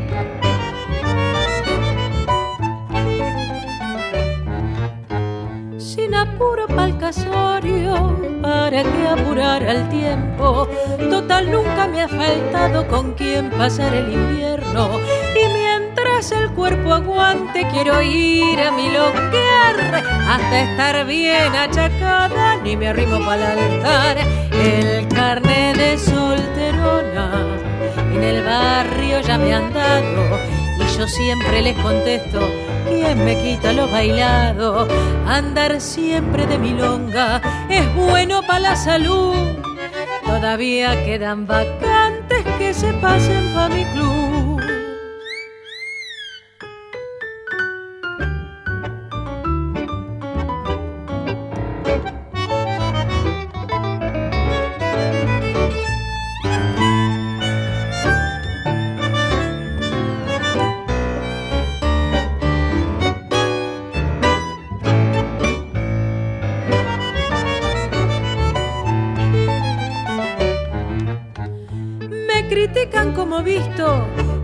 Apuro 6.25 6.67
pa'l 6.67 6.97
casorio, 6.99 7.95
para 8.43 8.83
que 8.83 9.03
apurar 9.09 9.63
el 9.63 9.89
tiempo. 9.89 10.69
Total 11.11 11.51
nunca 11.51 11.87
me 11.87 12.03
ha 12.03 12.09
faltado 12.09 12.87
con 12.89 13.13
quien 13.13 13.51
pasar 13.51 13.95
el 13.95 14.13
invierno. 14.13 14.83
Y 15.43 15.45
mientras 15.61 16.33
el 16.33 16.51
cuerpo 16.51 16.93
aguante, 16.93 17.67
quiero 17.73 18.03
ir 18.03 18.61
a 18.61 18.71
milonguear 18.71 19.77
hasta 20.29 20.61
estar 20.67 21.07
bien 21.07 21.55
achacada, 21.55 22.57
ni 22.63 22.77
me 22.77 22.89
arrimo 22.89 23.19
para 23.25 23.53
el 23.53 23.59
altar. 23.59 24.17
El 24.53 25.09
carne 25.09 25.75
de 25.75 25.99
solterona 25.99 27.29
en 28.15 28.23
el 28.23 28.45
barrio 28.45 29.21
ya 29.21 29.37
me 29.39 29.53
han 29.53 29.73
dado 29.73 30.34
yo 31.05 31.09
siempre 31.09 31.61
les 31.61 31.77
contesto, 31.81 32.41
¿quién 32.89 33.27
me 33.27 33.37
quita 33.37 33.75
lo 33.75 33.89
bailado? 33.89 34.89
Andar 35.27 35.79
siempre 35.79 36.47
de 36.47 36.57
milonga 36.57 37.43
es 37.69 37.95
bueno 37.95 38.41
para 38.47 38.61
la 38.61 38.77
salud. 38.77 39.35
Todavía 40.25 41.05
quedan 41.05 41.47
vacantes 41.47 42.43
que 42.57 42.73
se 42.73 42.91
pasen 42.95 43.53
pa' 43.53 43.69
mi 43.69 43.85
club. 43.93 44.34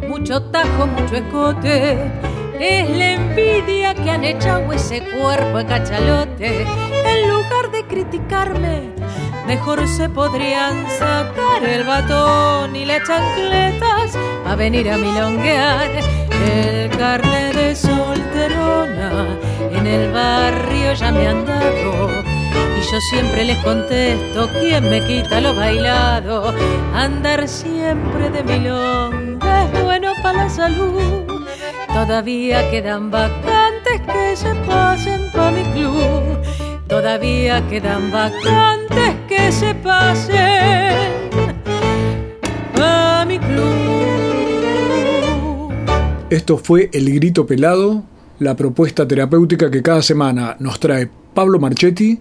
Mucho 0.09 0.43
tajo, 0.43 0.87
mucho 0.87 1.17
escote. 1.17 1.99
Es 2.59 2.91
la 2.91 3.13
envidia 3.13 3.95
que 3.95 4.11
han 4.11 4.25
echado 4.25 4.73
ese 4.73 5.01
cuerpo 5.01 5.59
de 5.59 5.67
cachalote. 5.67 6.67
En 7.05 7.29
lugar 7.29 7.71
de 7.71 7.85
criticarme, 7.87 8.91
mejor 9.47 9.87
se 9.89 10.09
podrían 10.09 10.87
sacar 10.99 11.65
el 11.65 11.85
batón 11.85 12.75
y 12.77 12.85
las 12.85 13.07
chancletas 13.07 14.17
a 14.47 14.55
venir 14.57 14.91
a 14.91 14.99
milonguear. 14.99 15.91
El 16.31 16.91
carne 16.91 17.53
de 17.53 17.75
solterona 17.77 19.39
en 19.73 19.87
el 19.87 20.13
barrio 20.13 20.93
ya 20.95 21.13
me 21.13 21.27
han 21.27 21.47
dado 21.47 22.30
y 22.79 22.93
yo 22.93 23.01
siempre 23.01 23.45
les 23.45 23.59
contesto, 23.59 24.49
¿quién 24.61 24.89
me 24.89 25.05
quita 25.05 25.41
lo 25.41 25.55
bailado? 25.55 26.55
Andar 26.95 27.47
siempre 27.49 28.31
de 28.31 28.43
milonga 28.43 29.65
es 29.65 29.83
bueno 29.85 30.13
para 30.23 30.45
la 30.45 30.51
salud. 30.51 31.25
Todavía 31.93 32.71
quedan 32.71 33.11
vacantes 33.11 34.01
que 34.07 34.37
se 34.37 34.55
pasen 34.67 35.31
pa' 35.33 35.51
mi 35.51 35.63
club. 35.73 36.39
Todavía 36.89 37.67
quedan 37.69 38.11
vacantes 38.11 39.15
que 39.29 39.53
se 39.53 39.75
pasen 39.75 41.31
pa' 42.75 43.25
mi 43.27 43.39
club. 43.39 43.91
Esto 46.31 46.59
fue 46.59 46.91
El 46.93 47.13
Grito 47.13 47.45
Pelado, 47.45 48.05
la 48.39 48.55
propuesta 48.55 49.07
terapéutica 49.07 49.71
que 49.71 49.83
cada 49.83 50.01
semana 50.01 50.57
nos 50.61 50.79
trae 50.79 51.11
Pablo 51.35 51.59
Marchetti 51.59 52.21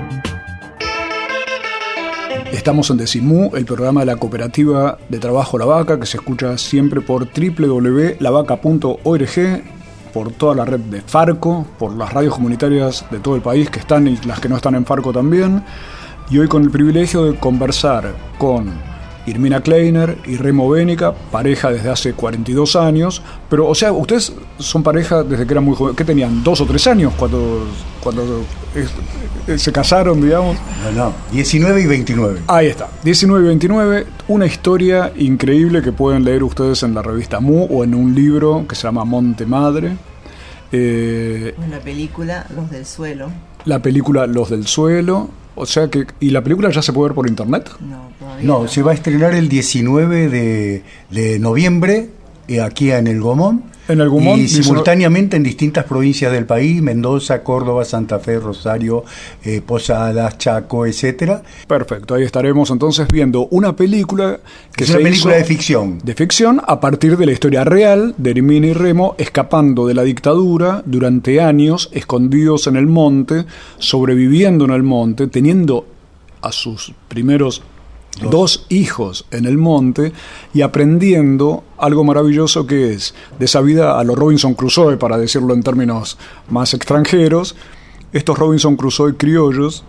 Estamos 2.61 2.91
en 2.91 2.97
Decimú, 2.97 3.49
el 3.55 3.65
programa 3.65 4.01
de 4.01 4.05
la 4.05 4.17
cooperativa 4.17 4.99
de 5.09 5.17
trabajo 5.17 5.57
La 5.57 5.65
Vaca, 5.65 5.99
que 5.99 6.05
se 6.05 6.17
escucha 6.17 6.59
siempre 6.59 7.01
por 7.01 7.25
www.lavaca.org, 7.25 9.63
por 10.13 10.31
toda 10.33 10.53
la 10.53 10.63
red 10.63 10.79
de 10.81 11.01
Farco, 11.01 11.65
por 11.79 11.95
las 11.95 12.13
radios 12.13 12.35
comunitarias 12.35 13.03
de 13.09 13.17
todo 13.17 13.35
el 13.35 13.41
país 13.41 13.67
que 13.71 13.79
están 13.79 14.07
y 14.07 14.15
las 14.27 14.39
que 14.39 14.47
no 14.47 14.57
están 14.57 14.75
en 14.75 14.85
Farco 14.85 15.11
también. 15.11 15.63
Y 16.29 16.37
hoy 16.37 16.47
con 16.47 16.61
el 16.61 16.69
privilegio 16.69 17.23
de 17.23 17.35
conversar 17.35 18.13
con 18.37 18.90
Irmina 19.25 19.61
Kleiner 19.61 20.17
y 20.25 20.37
Remo 20.37 20.69
Bénica, 20.69 21.13
pareja 21.13 21.71
desde 21.71 21.89
hace 21.89 22.13
42 22.13 22.75
años. 22.75 23.21
Pero, 23.49 23.67
o 23.67 23.75
sea, 23.75 23.91
ustedes 23.91 24.33
son 24.57 24.83
pareja 24.83 25.23
desde 25.23 25.45
que 25.45 25.53
eran 25.53 25.63
muy 25.63 25.75
jóvenes. 25.75 25.97
¿Qué 25.97 26.05
tenían? 26.05 26.43
¿Dos 26.43 26.61
o 26.61 26.65
tres 26.65 26.87
años 26.87 27.13
cuando, 27.17 27.67
cuando 28.01 28.43
eh, 29.47 29.57
se 29.57 29.71
casaron, 29.71 30.21
digamos? 30.21 30.57
No, 30.83 30.91
no, 30.91 31.13
19 31.31 31.81
y 31.81 31.87
29. 31.87 32.39
Ahí 32.47 32.67
está, 32.67 32.89
19 33.03 33.43
y 33.43 33.47
29. 33.47 34.07
Una 34.27 34.45
historia 34.45 35.11
increíble 35.17 35.81
que 35.81 35.91
pueden 35.91 36.23
leer 36.23 36.43
ustedes 36.43 36.83
en 36.83 36.93
la 36.93 37.01
revista 37.01 37.39
Mu 37.39 37.65
o 37.65 37.83
en 37.83 37.93
un 37.93 38.15
libro 38.15 38.65
que 38.67 38.75
se 38.75 38.83
llama 38.83 39.05
Monte 39.05 39.45
Madre. 39.45 39.97
Eh, 40.71 41.53
la 41.69 41.79
película 41.79 42.45
Los 42.55 42.71
del 42.71 42.85
Suelo. 42.85 43.29
La 43.65 43.81
película 43.81 44.27
Los 44.27 44.49
del 44.49 44.67
Suelo 44.67 45.29
o 45.55 45.65
sea 45.65 45.89
que, 45.89 46.07
¿y 46.19 46.29
la 46.29 46.41
película 46.41 46.69
ya 46.69 46.81
se 46.81 46.93
puede 46.93 47.09
ver 47.09 47.15
por 47.15 47.27
internet? 47.27 47.69
No, 48.41 48.67
se 48.67 48.81
va 48.81 48.91
a 48.91 48.93
estrenar 48.93 49.33
el 49.33 49.49
19 49.49 50.29
de, 50.29 50.83
de 51.09 51.39
noviembre 51.39 52.09
eh, 52.47 52.61
aquí 52.61 52.91
en 52.91 53.07
el 53.07 53.21
Gomón 53.21 53.63
en 53.87 54.39
y 54.39 54.47
simultáneamente 54.47 55.37
en 55.37 55.43
distintas 55.43 55.85
provincias 55.85 56.31
del 56.31 56.45
país, 56.45 56.81
Mendoza, 56.81 57.43
Córdoba, 57.43 57.83
Santa 57.83 58.19
Fe, 58.19 58.39
Rosario, 58.39 59.03
eh, 59.43 59.61
Posadas, 59.65 60.37
Chaco, 60.37 60.85
etcétera. 60.85 61.41
Perfecto, 61.67 62.15
ahí 62.15 62.23
estaremos 62.23 62.69
entonces 62.69 63.07
viendo 63.07 63.47
una 63.51 63.75
película 63.75 64.39
que 64.75 64.83
es 64.83 64.89
una 64.91 64.99
película 64.99 65.35
de 65.35 65.43
ficción. 65.43 65.99
De 66.03 66.13
ficción 66.13 66.61
a 66.65 66.79
partir 66.79 67.17
de 67.17 67.25
la 67.25 67.31
historia 67.31 67.63
real 67.63 68.13
de 68.17 68.31
Hermina 68.31 68.67
y 68.67 68.73
Remo 68.73 69.15
escapando 69.17 69.87
de 69.87 69.93
la 69.93 70.03
dictadura 70.03 70.83
durante 70.85 71.41
años, 71.41 71.89
escondidos 71.91 72.67
en 72.67 72.75
el 72.75 72.87
monte, 72.87 73.45
sobreviviendo 73.77 74.65
en 74.65 74.71
el 74.71 74.83
monte, 74.83 75.27
teniendo 75.27 75.85
a 76.41 76.51
sus 76.51 76.93
primeros 77.07 77.61
dos. 78.19 78.65
hijos 78.69 79.25
en 79.31 79.45
el 79.45 79.57
monte 79.57 80.13
y 80.53 80.61
aprendiendo 80.61 81.63
algo 81.77 82.03
maravilloso 82.03 82.67
que 82.67 82.93
es 82.93 83.13
de 83.39 83.45
esa 83.45 83.61
vida 83.61 83.99
a 83.99 84.03
los 84.03 84.17
Robinson 84.17 84.53
Crusoe, 84.53 84.97
para 84.97 85.17
decirlo 85.17 85.53
en 85.53 85.63
términos 85.63 86.17
más 86.49 86.73
extranjeros, 86.73 87.55
estos 88.13 88.37
Robinson 88.37 88.75
Crusoe 88.75 89.15
criollos 89.15 89.83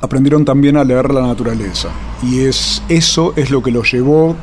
aprendieron 0.00 0.44
también 0.44 0.76
a 0.76 0.84
leer 0.84 1.12
la 1.12 1.22
naturaleza. 1.22 1.88
Y 2.22 2.40
es, 2.40 2.82
eso 2.88 3.32
es 3.36 3.50
lo 3.50 3.62
que 3.62 3.70
los 3.70 3.90
llevó, 3.90 4.36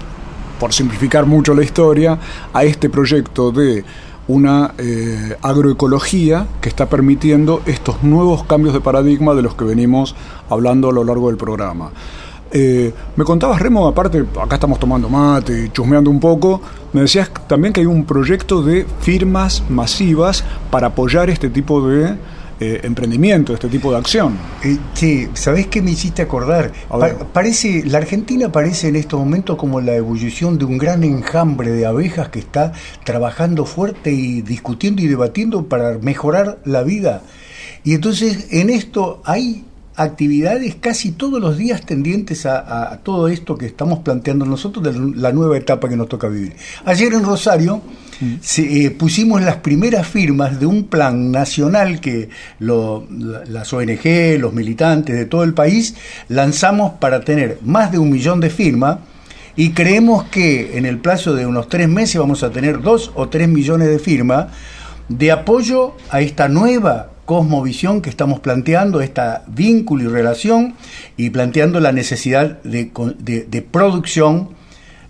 por 0.60 0.74
simplificar 0.74 1.26
mucho 1.26 1.54
la 1.54 1.64
historia, 1.64 2.20
a 2.54 2.64
este 2.64 2.90
proyecto 2.90 3.52
de 3.52 3.84
una 4.28 4.74
eh, 4.78 5.36
agroecología 5.42 6.48
que 6.62 6.70
está 6.70 6.88
permitiendo 6.88 7.62
estos 7.66 8.04
nuevos 8.04 8.46
cambios 8.46 8.74
de 8.74 8.80
paradigma 8.80 9.34
de 9.34 9.42
los 9.42 9.56
que 9.56 9.66
venimos 9.66 10.16
hablando 10.50 10.90
a 10.90 10.94
lo 10.94 11.04
largo 11.04 11.28
del 11.28 11.38
programa. 11.38 11.92
Eh, 12.56 12.94
me 13.16 13.24
contabas, 13.24 13.60
Remo, 13.60 13.88
aparte, 13.88 14.24
acá 14.40 14.56
estamos 14.56 14.80
tomando 14.80 15.10
mate, 15.10 15.72
chusmeando 15.74 16.12
un 16.12 16.20
poco, 16.20 16.62
me 16.94 17.02
decías 17.02 17.32
también 17.48 17.74
que 17.74 17.82
hay 17.82 17.88
un 17.88 18.06
proyecto 18.06 18.62
de 18.62 18.86
firmas 19.02 19.64
masivas 19.70 20.44
para 20.70 20.88
apoyar 20.88 21.32
este 21.32 21.50
tipo 21.50 21.88
de 21.88 22.16
eh, 22.60 22.82
emprendimiento, 22.84 23.56
este 23.56 23.70
tipo 23.70 23.92
de 23.92 23.98
acción. 23.98 24.38
Eh, 24.64 24.78
sí, 24.94 25.28
¿sabés 25.34 25.66
qué 25.66 25.82
me 25.82 25.90
hiciste 25.90 26.22
acordar? 26.22 26.72
parece, 27.34 27.84
la 27.88 27.98
Argentina 27.98 28.52
parece 28.52 28.90
en 28.90 28.98
estos 28.98 29.20
momentos 29.20 29.58
como 29.58 29.82
la 29.82 29.96
ebullición 29.96 30.60
de 30.60 30.66
un 30.66 30.78
gran 30.78 31.04
enjambre 31.04 31.72
de 31.72 31.88
abejas 31.88 32.30
que 32.30 32.38
está 32.38 32.72
trabajando 33.04 33.66
fuerte 33.66 34.12
y 34.12 34.44
discutiendo 34.44 35.02
y 35.02 35.08
debatiendo 35.08 35.66
para 35.66 35.98
mejorar 35.98 36.60
la 36.66 36.84
vida. 36.84 37.24
Y 37.84 37.96
entonces 37.96 38.50
en 38.52 38.70
esto 38.70 39.24
hay 39.26 39.66
actividades 39.96 40.76
casi 40.76 41.12
todos 41.12 41.40
los 41.40 41.58
días 41.58 41.86
tendientes 41.86 42.46
a, 42.46 43.00
todo 43.04 43.28
esto 43.28 43.58
que 43.58 43.66
estamos 43.66 44.00
planteando 44.00 44.46
nosotros 44.46 44.84
de 44.84 45.20
la 45.20 45.32
nueva 45.32 45.58
etapa 45.58 45.88
que 45.90 45.96
nos 45.96 46.10
toca 46.10 46.28
vivir. 46.28 46.56
Ayer 46.86 47.14
en 47.14 47.24
Rosario 47.24 47.82
se, 48.42 48.86
eh, 48.86 48.92
pusimos 48.92 49.42
las 49.42 49.58
primeras 49.58 50.08
firmas 50.08 50.60
de 50.60 50.66
un 50.66 50.86
plan 50.86 51.32
nacional 51.32 52.00
que 52.00 52.30
lo- 52.60 53.06
las 53.48 53.72
ONG, 53.74 54.38
los 54.40 54.54
militantes 54.54 55.16
de 55.16 55.26
todo 55.26 55.44
el 55.44 55.54
país 55.54 55.96
lanzamos 56.30 56.94
para 57.00 57.22
tener 57.22 57.60
más 57.64 57.92
de 57.92 58.00
un 58.00 58.10
millón 58.10 58.40
de 58.40 58.50
firmas 58.50 58.98
y 59.56 59.72
creemos 59.72 60.24
que 60.26 60.78
en 60.78 60.86
el 60.86 60.98
plazo 60.98 61.36
de 61.36 61.46
unos 61.46 61.70
tres 61.70 61.88
meses 61.88 62.20
vamos 62.20 62.42
a 62.44 62.50
tener 62.52 62.82
dos 62.82 63.12
o 63.16 63.30
tres 63.30 63.48
millones 63.48 63.88
de 63.90 64.00
firmas 64.00 64.48
de 65.10 65.32
apoyo 65.32 65.96
a 66.10 66.22
esta 66.22 66.48
nueva 66.48 67.10
cosmovisión 67.26 68.02
que 68.02 68.10
estamos 68.10 68.40
planteando, 68.40 69.02
esta 69.02 69.44
vínculo 69.48 70.04
y 70.04 70.08
relación, 70.08 70.76
y 71.18 71.30
planteando 71.30 71.80
la 71.80 71.92
necesidad 71.92 72.62
de, 72.64 72.92
de- 73.20 73.46
de 73.50 73.62
producción 73.62 74.50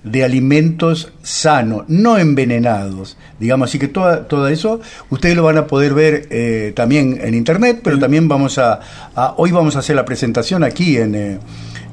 de 0.04 0.26
alimentos 0.26 1.14
sanos, 1.24 1.84
no 1.88 2.18
envenenados, 2.18 3.18
digamos, 3.40 3.70
así 3.70 3.80
que 3.80 3.88
toda, 3.88 4.28
todo 4.28 4.50
eso 4.50 4.82
ustedes 5.10 5.34
lo 5.36 5.44
van 5.44 5.58
a 5.58 5.66
poder 5.66 5.94
ver 5.94 6.28
eh, 6.30 6.74
también 6.76 7.20
en 7.24 7.34
internet, 7.34 7.80
pero 7.82 7.98
también 7.98 8.28
vamos 8.28 8.58
a, 8.58 8.82
a- 9.16 9.34
hoy 9.38 9.52
vamos 9.52 9.78
a 9.78 9.80
hacer 9.80 9.96
la 9.96 10.04
presentación 10.04 10.64
aquí 10.66 10.98
en 10.98 11.16
eh, 11.16 11.40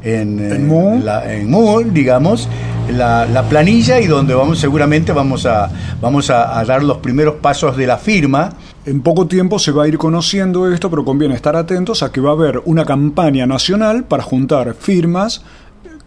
en, 0.02 0.40
eh, 0.40 0.54
En 0.96 1.04
la- 1.04 1.32
en 1.32 1.48
Mu, 1.50 1.82
digamos, 1.82 2.48
la, 2.90 3.26
la 3.26 3.42
planilla 3.48 4.00
y 4.00 4.06
donde 4.06 4.34
vamos 4.34 4.58
seguramente 4.58 5.12
vamos 5.12 5.46
a 5.46 5.70
vamos 6.00 6.30
a, 6.30 6.58
a 6.58 6.64
dar 6.64 6.82
los 6.82 6.98
primeros 6.98 7.36
pasos 7.36 7.76
de 7.76 7.86
la 7.86 7.96
firma. 7.98 8.50
En 8.86 9.02
poco 9.02 9.26
tiempo 9.26 9.58
se 9.58 9.72
va 9.72 9.84
a 9.84 9.88
ir 9.88 9.98
conociendo 9.98 10.72
esto, 10.72 10.88
pero 10.88 11.04
conviene 11.04 11.34
estar 11.34 11.54
atentos 11.54 12.02
a 12.02 12.10
que 12.10 12.20
va 12.20 12.30
a 12.30 12.32
haber 12.32 12.62
una 12.64 12.86
campaña 12.86 13.46
nacional 13.46 14.04
para 14.04 14.22
juntar 14.22 14.74
firmas 14.74 15.42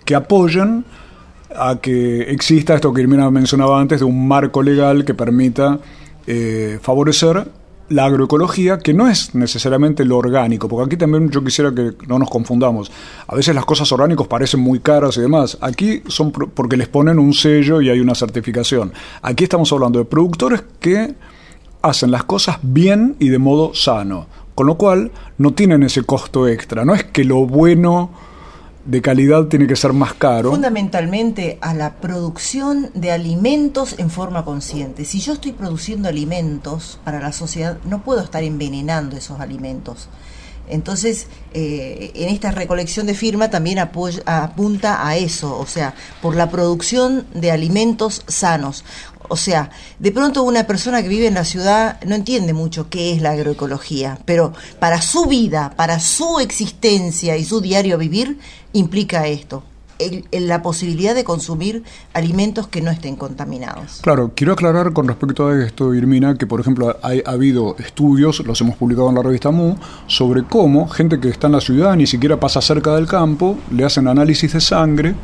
que 0.06 0.16
apoyen 0.16 0.84
a 1.56 1.78
que 1.80 2.22
exista 2.32 2.74
esto 2.74 2.92
que 2.92 3.02
Irmina 3.02 3.30
mencionaba 3.30 3.80
antes 3.80 4.00
de 4.00 4.06
un 4.06 4.28
marco 4.28 4.64
legal 4.64 5.06
que 5.06 5.14
permita 5.14 5.80
eh, 6.26 6.80
favorecer 6.82 7.48
la 7.90 8.06
agroecología, 8.06 8.80
que 8.80 8.94
no 8.94 9.08
es 9.08 9.36
necesariamente 9.36 10.04
lo 10.04 10.18
orgánico, 10.18 10.68
porque 10.68 10.86
aquí 10.86 10.98
también 10.98 11.30
yo 11.30 11.44
quisiera 11.44 11.76
que 11.76 11.92
no 12.08 12.18
nos 12.18 12.30
confundamos. 12.30 12.92
A 13.28 13.36
veces 13.36 13.54
las 13.54 13.66
cosas 13.66 13.92
orgánicas 13.92 14.26
parecen 14.26 14.62
muy 14.62 14.80
caras 14.80 15.18
y 15.18 15.22
demás. 15.22 15.60
Aquí 15.62 16.02
son 16.08 16.32
porque 16.32 16.76
les 16.76 16.88
ponen 16.88 17.20
un 17.20 17.34
sello 17.34 17.82
y 17.82 17.90
hay 17.90 18.00
una 18.00 18.16
certificación. 18.16 18.94
Aquí 19.22 19.44
estamos 19.44 19.72
hablando 19.72 20.00
de 20.00 20.06
productores 20.06 20.64
que 20.80 21.14
hacen 21.84 22.12
las 22.12 22.24
cosas 22.24 22.58
bien 22.64 23.16
y 23.20 23.30
de 23.30 23.38
modo 23.38 23.76
sano, 23.76 24.26
con 24.56 24.66
lo 24.66 24.78
cual 24.78 25.12
no 25.38 25.54
tienen 25.54 25.84
ese 25.84 26.04
costo 26.04 26.48
extra. 26.48 26.86
No 26.86 26.96
es 26.96 27.04
que 27.04 27.24
lo 27.24 27.46
bueno 27.46 28.10
de 28.86 29.02
calidad 29.02 29.46
tiene 29.46 29.68
que 29.68 29.76
ser 29.76 29.94
más 29.94 30.14
caro. 30.14 30.52
Fundamentalmente 30.52 31.58
a 31.62 31.74
la 31.74 31.96
producción 31.96 32.90
de 32.94 33.12
alimentos 33.12 33.96
en 33.98 34.10
forma 34.10 34.46
consciente. 34.46 35.06
Si 35.06 35.20
yo 35.20 35.34
estoy 35.34 35.52
produciendo 35.52 36.10
alimentos 36.10 37.00
para 37.04 37.20
la 37.20 37.34
sociedad, 37.34 37.78
no 37.86 38.02
puedo 38.04 38.22
estar 38.22 38.44
envenenando 38.44 39.16
esos 39.18 39.40
alimentos. 39.40 40.10
Entonces, 40.70 41.28
eh, 41.54 42.12
en 42.16 42.30
esta 42.30 42.52
recolección 42.52 43.06
de 43.06 43.14
firma 43.14 43.50
también 43.50 43.80
apunta 43.80 45.06
a 45.06 45.18
eso, 45.18 45.58
o 45.58 45.66
sea, 45.66 45.94
por 46.22 46.36
la 46.36 46.50
producción 46.50 47.28
de 47.34 47.52
alimentos 47.52 48.24
sanos. 48.28 48.86
O 49.30 49.36
sea, 49.38 49.70
de 50.00 50.12
pronto 50.12 50.44
una 50.44 50.66
persona 50.68 51.02
que 51.02 51.08
vive 51.08 51.28
en 51.28 51.34
la 51.34 51.46
ciudad 51.46 52.00
no 52.04 52.16
entiende 52.16 52.54
mucho 52.54 52.90
qué 52.90 53.14
es 53.14 53.22
la 53.22 53.32
agroecología, 53.32 54.20
pero 54.26 54.54
para 54.80 55.02
su 55.02 55.26
vida, 55.26 55.74
para 55.76 56.00
su 56.00 56.40
existencia 56.40 57.38
y 57.38 57.44
su 57.46 57.62
diario 57.62 57.98
vivir, 57.98 58.40
implica 58.74 59.28
esto, 59.28 59.64
el- 60.00 60.26
la 60.32 60.62
posibilidad 60.62 61.16
de 61.16 61.24
consumir 61.24 61.84
alimentos 62.14 62.68
que 62.68 62.82
no 62.82 62.92
estén 62.92 63.16
contaminados. 63.16 64.00
Claro, 64.02 64.34
quiero 64.36 64.54
aclarar 64.54 64.92
con 64.92 65.08
respecto 65.08 65.48
a 65.48 65.64
esto, 65.64 65.94
Irmina, 65.94 66.36
que 66.38 66.46
por 66.48 66.60
ejemplo 66.60 66.98
hay- 67.02 67.22
ha 67.26 67.32
habido 67.32 67.76
estudios, 67.78 68.40
los 68.46 68.60
hemos 68.62 68.76
publicado 68.76 69.10
en 69.10 69.16
la 69.16 69.22
revista 69.22 69.52
Mu, 69.52 69.76
sobre 70.08 70.44
cómo 70.44 70.88
gente 70.90 71.20
que 71.20 71.30
está 71.30 71.48
en 71.48 71.54
la 71.54 71.62
ciudad, 71.62 71.96
ni 71.96 72.08
siquiera 72.08 72.40
pasa 72.40 72.60
cerca 72.62 72.96
del 72.96 73.08
campo, 73.08 73.58
le 73.72 73.86
hacen 73.86 74.08
análisis 74.08 74.52
de 74.54 74.62
sangre 74.62 75.16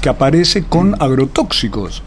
que 0.00 0.08
aparece 0.08 0.64
con 0.64 1.00
agrotóxicos. 1.00 2.02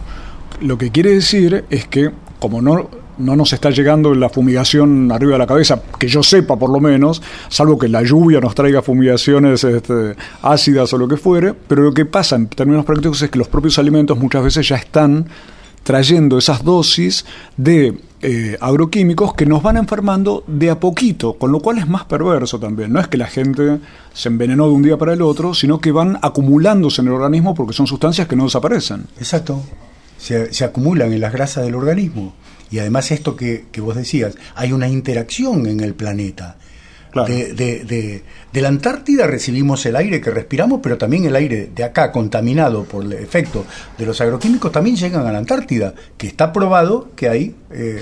Lo 0.62 0.78
que 0.78 0.92
quiere 0.92 1.12
decir 1.12 1.66
es 1.70 1.88
que, 1.88 2.12
como 2.40 2.62
no, 2.62 2.90
no 3.18 3.36
nos 3.36 3.54
está 3.54 3.70
llegando 3.70 4.14
la 4.14 4.30
fumigación 4.30 5.12
arriba 5.12 5.34
de 5.34 5.38
la 5.40 5.48
cabeza, 5.48 5.82
que 6.00 6.08
yo 6.08 6.24
sepa 6.24 6.58
por 6.58 6.70
lo 6.70 6.80
menos, 6.80 7.22
salvo 7.50 7.78
que 7.78 7.88
la 7.88 8.04
lluvia 8.04 8.40
nos 8.40 8.56
traiga 8.56 8.82
fumigaciones 8.82 9.64
este, 9.64 10.16
ácidas 10.42 10.94
o 10.94 10.98
lo 10.98 11.08
que 11.08 11.18
fuere, 11.18 11.54
pero 11.54 11.84
lo 11.84 11.94
que 11.94 12.06
pasa 12.06 12.36
en 12.36 12.48
términos 12.48 12.86
prácticos 12.86 13.22
es 13.22 13.30
que 13.30 13.40
los 13.40 13.48
propios 13.48 13.78
alimentos 13.80 14.18
muchas 14.18 14.44
veces 14.44 14.68
ya 14.68 14.76
están 14.76 15.28
trayendo 15.84 16.38
esas 16.38 16.64
dosis 16.66 17.26
de 17.56 17.98
eh, 18.22 18.58
agroquímicos 18.60 19.34
que 19.36 19.46
nos 19.46 19.64
van 19.64 19.78
enfermando 19.78 20.44
de 20.46 20.70
a 20.70 20.80
poquito, 20.80 21.36
con 21.36 21.52
lo 21.52 21.62
cual 21.62 21.78
es 21.78 21.88
más 21.88 22.04
perverso 22.04 22.60
también. 22.60 22.92
No 22.92 23.00
es 23.00 23.08
que 23.08 23.18
la 23.18 23.28
gente 23.28 23.80
se 24.14 24.28
envenenó 24.28 24.68
de 24.68 24.74
un 24.74 24.82
día 24.82 24.98
para 24.98 25.14
el 25.14 25.22
otro, 25.22 25.54
sino 25.54 25.80
que 25.80 25.92
van 25.92 26.18
acumulándose 26.22 27.02
en 27.02 27.08
el 27.08 27.14
organismo 27.14 27.56
porque 27.56 27.74
son 27.74 27.88
sustancias 27.88 28.28
que 28.28 28.36
no 28.36 28.44
desaparecen. 28.44 29.06
Exacto. 29.18 29.62
Se, 30.18 30.54
se 30.54 30.64
acumulan 30.66 31.14
en 31.14 31.22
las 31.22 31.32
grasas 31.34 31.64
del 31.66 31.76
organismo. 31.76 32.36
Y 32.72 32.80
además 32.80 33.12
esto 33.12 33.36
que, 33.36 33.66
que 33.72 33.80
vos 33.82 33.96
decías, 33.96 34.36
hay 34.56 34.74
una 34.74 34.88
interacción 34.90 35.68
en 35.68 35.80
el 35.80 35.94
planeta. 35.94 36.58
Claro. 37.12 37.34
De, 37.34 37.54
de- 37.54 37.86
de- 37.86 38.24
de 38.52 38.62
la 38.62 38.68
Antártida 38.70 39.28
recibimos 39.28 39.86
el 39.86 39.96
aire 39.96 40.20
que 40.20 40.30
respiramos, 40.32 40.80
pero 40.84 40.98
también 40.98 41.26
el 41.26 41.36
aire 41.36 41.70
de 41.74 41.84
acá, 41.84 42.12
contaminado 42.12 42.84
por 42.84 43.04
el 43.06 43.14
efecto 43.14 43.66
de 43.98 44.06
los 44.06 44.20
agroquímicos, 44.20 44.72
también 44.72 44.96
llegan 44.96 45.26
a 45.26 45.32
la 45.32 45.38
Antártida, 45.38 45.94
que 46.18 46.28
está 46.28 46.52
probado 46.52 47.12
que 47.16 47.30
hay 47.30 47.56
eh, 47.72 48.02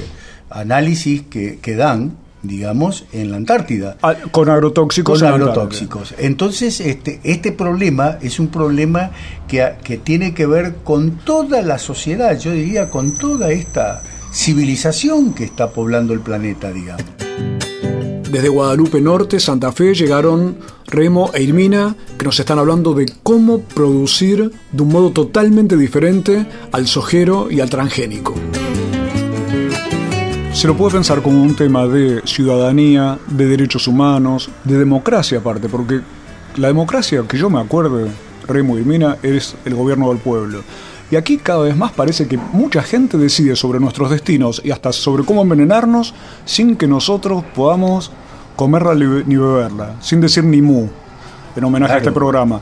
análisis 0.50 1.24
que, 1.30 1.60
que 1.60 1.76
dan, 1.76 2.18
digamos, 2.48 3.06
en 3.14 3.32
la 3.32 3.38
Antártida. 3.38 3.98
Ah, 4.02 4.16
Con 4.32 4.50
agrotóxicos. 4.50 5.20
Con 5.20 5.28
en 5.28 5.34
agrotóxicos. 5.34 6.14
Entonces, 6.18 6.80
este, 6.80 7.20
este 7.24 7.52
problema 7.52 8.18
es 8.22 8.40
un 8.40 8.48
problema 8.48 9.12
que, 9.48 9.74
que 9.84 9.98
tiene 9.98 10.34
que 10.34 10.46
ver 10.46 10.76
con 10.84 11.12
toda 11.18 11.62
la 11.62 11.78
sociedad, 11.78 12.38
yo 12.40 12.52
diría 12.52 12.90
con 12.90 13.14
toda 13.14 13.52
esta 13.52 14.04
civilización 14.34 15.34
que 15.34 15.46
está 15.46 15.70
poblando 15.70 16.14
el 16.14 16.20
planeta, 16.20 16.72
digamos. 16.72 17.06
Desde 18.36 18.50
Guadalupe 18.50 19.00
Norte, 19.00 19.40
Santa 19.40 19.72
Fe, 19.72 19.94
llegaron 19.94 20.58
Remo 20.88 21.32
e 21.34 21.42
Irmina, 21.42 21.96
que 22.18 22.26
nos 22.26 22.38
están 22.38 22.60
hablando 22.60 22.94
de 22.94 23.06
cómo 23.24 23.62
producir 23.62 24.52
de 24.74 24.84
un 24.84 24.90
modo 24.90 25.12
totalmente 25.12 25.78
diferente 25.78 26.46
al 26.74 26.88
sojero 26.88 27.50
y 27.50 27.62
al 27.62 27.70
transgénico. 27.70 28.34
Se 30.56 30.68
lo 30.68 30.78
puede 30.78 30.94
pensar 30.94 31.22
como 31.22 31.42
un 31.44 31.56
tema 31.56 31.86
de 31.86 32.22
ciudadanía, 32.26 33.20
de 33.28 33.46
derechos 33.46 33.88
humanos, 33.88 34.50
de 34.64 34.78
democracia 34.80 35.40
aparte, 35.40 35.68
porque 35.70 36.00
la 36.56 36.70
democracia 36.70 37.24
que 37.28 37.38
yo 37.38 37.50
me 37.50 37.60
acuerdo, 37.60 38.08
Remo 38.48 38.78
y 38.78 38.82
Irmina, 38.82 39.18
es 39.22 39.56
el 39.66 39.76
gobierno 39.76 40.10
del 40.10 40.18
pueblo. 40.20 40.62
Y 41.12 41.18
aquí 41.18 41.38
cada 41.38 41.64
vez 41.64 41.76
más 41.76 41.92
parece 41.92 42.28
que 42.28 42.38
mucha 42.38 42.82
gente 42.82 43.18
decide 43.18 43.56
sobre 43.56 43.80
nuestros 43.80 44.10
destinos 44.10 44.62
y 44.64 44.72
hasta 44.72 44.92
sobre 44.94 45.24
cómo 45.24 45.42
envenenarnos 45.44 46.16
sin 46.46 46.78
que 46.78 46.88
nosotros 46.88 47.44
podamos 47.54 48.12
comerla 48.56 48.96
ni 48.96 49.06
be- 49.06 49.24
ni 49.26 49.36
beberla, 49.36 49.98
sin 50.00 50.22
decir 50.22 50.46
ni 50.46 50.62
mu, 50.62 50.88
en 51.56 51.64
homenaje 51.64 51.94
a 51.94 51.98
este 51.98 52.12
programa. 52.14 52.62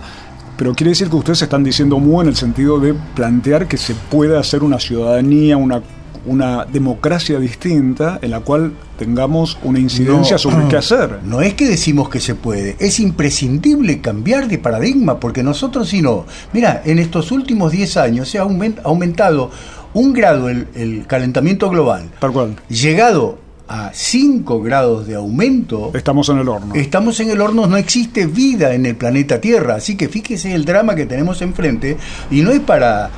Pero 0.58 0.74
quiere 0.74 0.90
decir 0.90 1.10
que 1.10 1.16
ustedes 1.16 1.42
están 1.44 1.64
diciendo 1.64 2.00
mu 2.00 2.22
en 2.22 2.28
el 2.28 2.36
sentido 2.36 2.80
de 2.80 2.96
plantear 3.16 3.68
que 3.68 3.78
se 3.78 3.94
puede 3.96 4.38
hacer 4.38 4.64
una 4.64 4.80
ciudadanía, 4.80 5.56
una, 5.56 5.82
una 6.26 6.66
democracia 6.66 7.40
distinta 7.40 8.20
en 8.22 8.32
la 8.32 8.40
cual 8.40 8.74
tengamos 8.98 9.58
una 9.64 9.80
incidencia 9.80 10.36
No. 10.36 10.40
sobre 10.40 10.68
qué 10.68 10.78
hacer. 10.78 11.20
No 11.26 11.42
es 11.42 11.54
que 11.54 11.66
decimos 11.68 12.10
que 12.10 12.20
se 12.20 12.36
puede, 12.36 12.76
es 12.80 13.00
imprescindible 13.00 14.00
cambiar 14.02 14.48
de 14.48 14.58
paradigma, 14.58 15.20
porque 15.20 15.44
nosotros 15.44 15.90
si 15.90 16.02
no, 16.02 16.26
mira, 16.54 16.82
en 16.86 17.00
estos 17.00 17.32
últimos 17.32 17.72
10 17.72 17.98
años 17.98 18.30
se 18.30 18.40
ha 18.40 18.44
aument- 18.46 18.80
aumentado 18.84 19.52
un 19.94 20.14
grado 20.14 20.50
el, 20.50 20.68
el 20.76 21.06
calentamiento 21.08 21.70
global, 21.70 22.10
Tal 22.20 22.32
cual. 22.32 22.56
llegado 22.70 23.38
a 23.68 23.92
5 23.94 24.62
grados 24.62 25.08
de 25.08 25.16
aumento, 25.16 25.92
Estamos 25.94 26.28
en 26.30 26.38
el 26.40 26.48
horno. 26.50 26.76
Estamos 26.76 27.20
en 27.22 27.30
el 27.32 27.42
horno, 27.42 27.66
no 27.68 27.78
existe 27.78 28.26
vida 28.28 28.74
en 28.74 28.86
el 28.86 28.96
planeta 28.96 29.40
Tierra, 29.42 29.76
así 29.76 29.96
que 29.96 30.10
fíjese 30.10 30.54
el 30.54 30.66
drama 30.66 30.96
que 30.96 31.06
tenemos 31.06 31.42
enfrente 31.42 31.98
y 32.30 32.42
no 32.42 32.52
es 32.52 32.60
para 32.60 33.10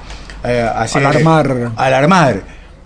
eh, 0.43 0.69
hacer 0.75 1.03
Alarmar. 1.05 1.71
alarmar, 1.75 2.43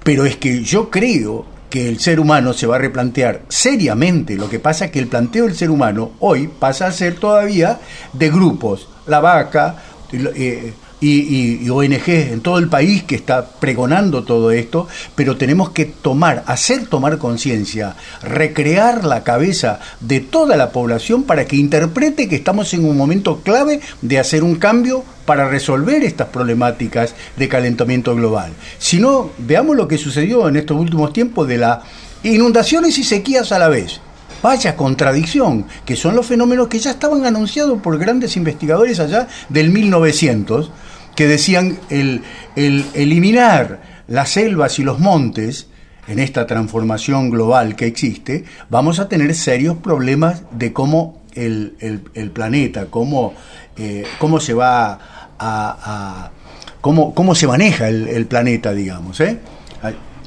pero 0.10 0.26
es 0.26 0.38
que 0.38 0.64
yo 0.64 0.90
creo 0.90 1.46
que 1.70 1.88
el 1.88 2.00
ser 2.00 2.20
humano 2.20 2.52
se 2.54 2.66
va 2.66 2.78
a 2.78 2.80
replantear 2.80 3.44
seriamente. 3.48 4.38
Lo 4.38 4.50
que 4.50 4.58
pasa 4.58 4.86
es 4.86 4.92
que 4.92 4.98
el 4.98 5.06
planteo 5.06 5.46
del 5.46 5.56
ser 5.56 5.70
humano 5.70 6.14
hoy 6.18 6.48
pasa 6.48 6.88
a 6.88 6.92
ser 6.92 7.20
todavía 7.20 7.80
de 8.14 8.32
grupos, 8.32 8.90
la 9.06 9.20
vaca 9.20 9.76
eh, 10.12 10.74
y, 11.02 11.70
ONG 11.70 12.10
en 12.10 12.42
todo 12.42 12.58
el 12.58 12.68
país 12.68 13.04
que 13.04 13.16
está 13.16 13.46
pregonando 13.46 14.24
todo 14.24 14.52
esto, 14.52 14.88
pero 15.16 15.38
tenemos 15.38 15.70
que 15.70 15.86
tomar, 15.86 16.44
hacer 16.48 16.88
tomar 16.88 17.18
conciencia, 17.18 17.96
recrear 18.22 19.06
la 19.06 19.24
cabeza 19.24 19.80
de 20.00 20.20
toda 20.20 20.58
la 20.58 20.72
población 20.72 21.24
para 21.24 21.46
que 21.46 21.56
interprete 21.56 22.28
que 22.28 22.36
estamos 22.36 22.74
en 22.74 22.86
un 22.86 22.98
momento 22.98 23.42
clave 23.42 23.80
de 24.02 24.20
hacer 24.20 24.44
un 24.44 24.56
cambio 24.56 25.04
para 25.26 25.48
resolver 25.48 26.04
estas 26.04 26.30
problemáticas 26.30 27.14
de 27.38 27.48
calentamiento 27.48 28.16
global. 28.16 28.52
Si 28.78 29.00
no, 29.00 29.30
veamos 29.38 29.76
lo 29.76 29.88
que 29.88 29.98
sucedió 29.98 30.48
en 30.48 30.58
estos 30.58 30.78
últimos 30.78 31.14
tiempos 31.14 31.48
de 31.48 31.60
las 31.60 31.80
inundaciones 32.24 32.98
y 32.98 33.04
sequías 33.04 33.52
a 33.52 33.60
la 33.60 33.70
vez. 33.70 34.02
Vaya 34.42 34.78
contradicción, 34.78 35.66
que 35.86 35.98
son 35.98 36.16
los 36.16 36.26
fenómenos 36.26 36.70
que 36.70 36.80
ya 36.80 36.92
estaban 36.92 37.26
anunciados 37.26 37.82
por 37.82 37.98
grandes 37.98 38.38
investigadores 38.38 39.00
allá 39.00 39.28
del 39.50 39.70
1900, 39.70 40.72
que 41.20 41.28
decían 41.28 41.78
el, 41.90 42.22
el 42.56 42.86
eliminar 42.94 43.82
las 44.08 44.30
selvas 44.30 44.80
y 44.80 44.84
los 44.84 45.00
montes 45.00 45.68
en 46.08 46.18
esta 46.18 46.48
transformación 46.48 47.30
global 47.30 47.76
que 47.76 47.88
existe, 47.88 48.46
vamos 48.70 49.00
a 49.00 49.10
tener 49.10 49.36
serios 49.36 49.76
problemas 49.76 50.44
de 50.52 50.72
cómo 50.72 51.22
el, 51.34 52.32
planeta, 52.34 52.86
cómo, 52.86 53.34
eh, 53.76 54.06
cómo 54.18 54.40
se 54.40 54.54
va 54.54 54.98
a... 55.38 56.32
cómo, 56.80 57.14
cómo, 57.14 57.36
se 57.36 57.48
maneja 57.48 57.90
el, 57.90 58.26
planeta, 58.26 58.72
digamos. 58.72 59.20
¿eh? 59.20 59.40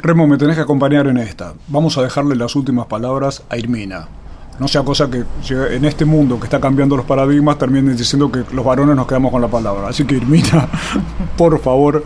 Remo, 0.02 0.26
me 0.26 0.36
tenés 0.36 0.56
que 0.56 0.62
acompañar 0.62 1.06
en 1.06 1.16
esta. 1.16 1.54
Vamos 1.68 1.96
a 1.96 2.02
dejarle 2.02 2.36
las 2.36 2.54
últimas 2.54 2.84
palabras 2.84 3.44
a 3.48 3.56
Irmina. 3.56 4.08
No 4.62 4.68
sea 4.68 4.84
cosa 4.84 5.10
que 5.10 5.24
en 5.74 5.84
este 5.84 6.04
mundo 6.04 6.38
que 6.38 6.44
está 6.44 6.60
cambiando 6.60 6.96
los 6.96 7.04
paradigmas 7.04 7.58
terminen 7.58 7.96
diciendo 7.96 8.30
que 8.30 8.44
los 8.54 8.64
varones 8.64 8.94
nos 8.94 9.08
quedamos 9.08 9.32
con 9.32 9.42
la 9.42 9.48
palabra. 9.48 9.88
Así 9.88 10.04
que 10.04 10.14
Irmina, 10.14 10.68
por 11.36 11.58
favor, 11.58 12.04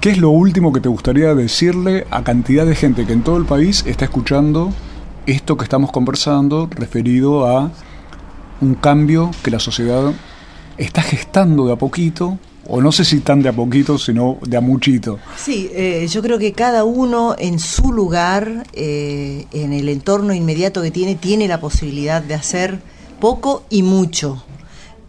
¿Qué 0.00 0.08
es 0.08 0.16
lo 0.16 0.30
último 0.30 0.72
que 0.72 0.80
te 0.80 0.88
gustaría 0.88 1.34
decirle 1.34 2.06
a 2.10 2.24
cantidad 2.24 2.64
de 2.64 2.74
gente 2.74 3.04
que 3.04 3.12
en 3.12 3.22
todo 3.22 3.36
el 3.36 3.44
país 3.44 3.84
está 3.86 4.06
escuchando 4.06 4.72
esto 5.26 5.58
que 5.58 5.64
estamos 5.64 5.92
conversando 5.92 6.70
referido 6.70 7.46
a 7.46 7.70
un 8.62 8.76
cambio 8.76 9.30
que 9.42 9.50
la 9.50 9.58
sociedad 9.58 10.10
está 10.78 11.02
gestando 11.02 11.66
de 11.66 11.74
a 11.74 11.76
poquito, 11.76 12.38
o 12.70 12.80
no 12.80 12.92
sé 12.92 13.04
si 13.04 13.18
tan 13.20 13.42
de 13.42 13.48
a 13.48 13.52
poquito, 13.52 13.98
sino 13.98 14.38
de 14.42 14.56
a 14.56 14.60
muchito. 14.60 15.18
Sí, 15.36 15.68
eh, 15.74 16.06
yo 16.08 16.22
creo 16.22 16.38
que 16.38 16.52
cada 16.52 16.84
uno 16.84 17.34
en 17.36 17.58
su 17.58 17.92
lugar, 17.92 18.64
eh, 18.72 19.46
en 19.52 19.72
el 19.72 19.88
entorno 19.88 20.32
inmediato 20.32 20.80
que 20.80 20.92
tiene, 20.92 21.16
tiene 21.16 21.48
la 21.48 21.60
posibilidad 21.60 22.22
de 22.22 22.34
hacer 22.34 22.78
poco 23.18 23.64
y 23.70 23.82
mucho. 23.82 24.44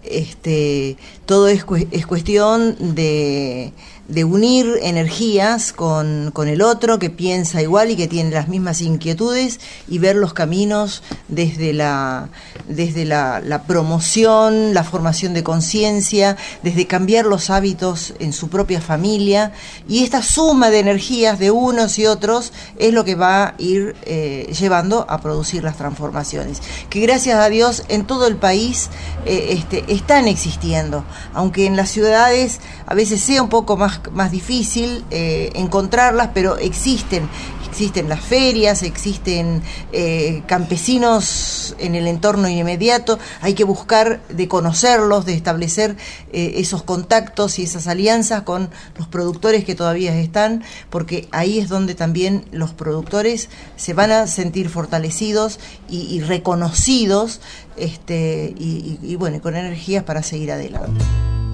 Este, 0.04 0.98
todo 1.28 1.48
es, 1.48 1.64
es 1.92 2.08
cuestión 2.08 2.96
de, 2.96 3.72
de 4.08 4.24
unir 4.24 4.80
energías 4.82 5.74
con, 5.74 6.32
con, 6.34 6.48
el 6.48 6.62
otro 6.62 7.00
que 7.00 7.10
piensa 7.10 7.62
igual 7.62 7.92
y 7.92 7.96
que 7.96 8.08
tiene 8.08 8.32
las 8.32 8.48
mismas 8.48 8.82
inquietudes 8.82 9.60
y 9.88 10.00
ver 10.00 10.16
los 10.16 10.34
caminos 10.34 11.04
desde 11.28 11.74
la, 11.74 12.30
desde 12.68 13.06
la, 13.06 13.64
promoción, 13.68 14.74
la 14.74 14.84
formación 14.84 15.34
de 15.34 15.44
conciencia, 15.44 16.38
desde 16.64 16.88
cambiar 16.88 17.26
los 17.26 17.50
hábitos 17.50 18.14
en 18.20 18.34
su 18.34 18.50
propia 18.50 18.82
familia. 18.82 19.54
Y 19.88 20.04
esta 20.04 20.22
suma 20.22 20.70
de 20.70 20.80
energías 20.80 21.40
de 21.40 21.52
unos 21.52 21.98
y 22.00 22.06
otros 22.06 22.52
es 22.78 22.94
lo 22.94 23.06
que 23.06 23.16
va 23.16 23.44
a 23.44 23.56
ir 23.58 23.96
eh, 24.04 24.52
llevando 24.60 25.06
a 25.10 25.22
producir 25.22 25.64
las 25.64 25.78
transformaciones 25.78 26.62
que 26.90 27.00
gracias 27.00 27.40
a 27.40 27.50
Dios 27.50 27.84
en 27.88 28.06
todo 28.06 28.28
el 28.28 28.36
país 28.36 28.90
eh, 29.26 29.48
este, 29.52 29.84
están 29.88 30.28
existiendo. 30.28 31.04
Aunque 31.34 31.66
en 31.66 31.76
las 31.76 31.90
ciudades 31.90 32.60
a 32.86 32.94
veces 32.94 33.22
sea 33.22 33.42
un 33.42 33.50
poco 33.50 33.78
más, 33.78 33.91
más 34.12 34.32
difícil 34.32 35.04
eh, 35.12 35.52
encontrarlas, 35.56 36.30
pero 36.34 36.58
existen. 36.58 37.28
Existen 37.70 38.10
las 38.10 38.20
ferias, 38.20 38.84
existen 38.84 39.62
eh, 39.94 40.44
campesinos 40.46 41.74
en 41.80 41.96
el 41.96 42.06
entorno 42.06 42.50
inmediato, 42.50 43.18
hay 43.40 43.54
que 43.54 43.64
buscar 43.64 44.20
de 44.28 44.50
conocerlos, 44.50 45.26
de 45.26 45.36
establecer 45.36 45.96
eh, 46.34 46.56
esos 46.58 46.84
contactos 46.84 47.60
y 47.60 47.64
esas 47.64 47.88
alianzas 47.88 48.42
con 48.42 48.70
los 48.98 49.08
productores 49.08 49.64
que 49.64 49.74
todavía 49.74 50.14
están, 50.16 50.64
porque 50.90 51.30
ahí 51.32 51.60
es 51.60 51.70
donde 51.70 51.96
también 51.96 52.44
los 52.52 52.74
productores 52.74 53.48
se 53.78 53.94
van 53.94 54.12
a 54.12 54.28
sentir 54.28 54.68
fortalecidos 54.68 55.58
y, 55.90 56.20
reconocidos 56.20 57.40
este, 57.78 58.54
y, 58.58 59.00
y 59.02 59.16
bueno, 59.16 59.42
con 59.42 59.56
energías 59.56 60.04
para 60.04 60.24
seguir 60.24 60.52
adelante. 60.52 61.06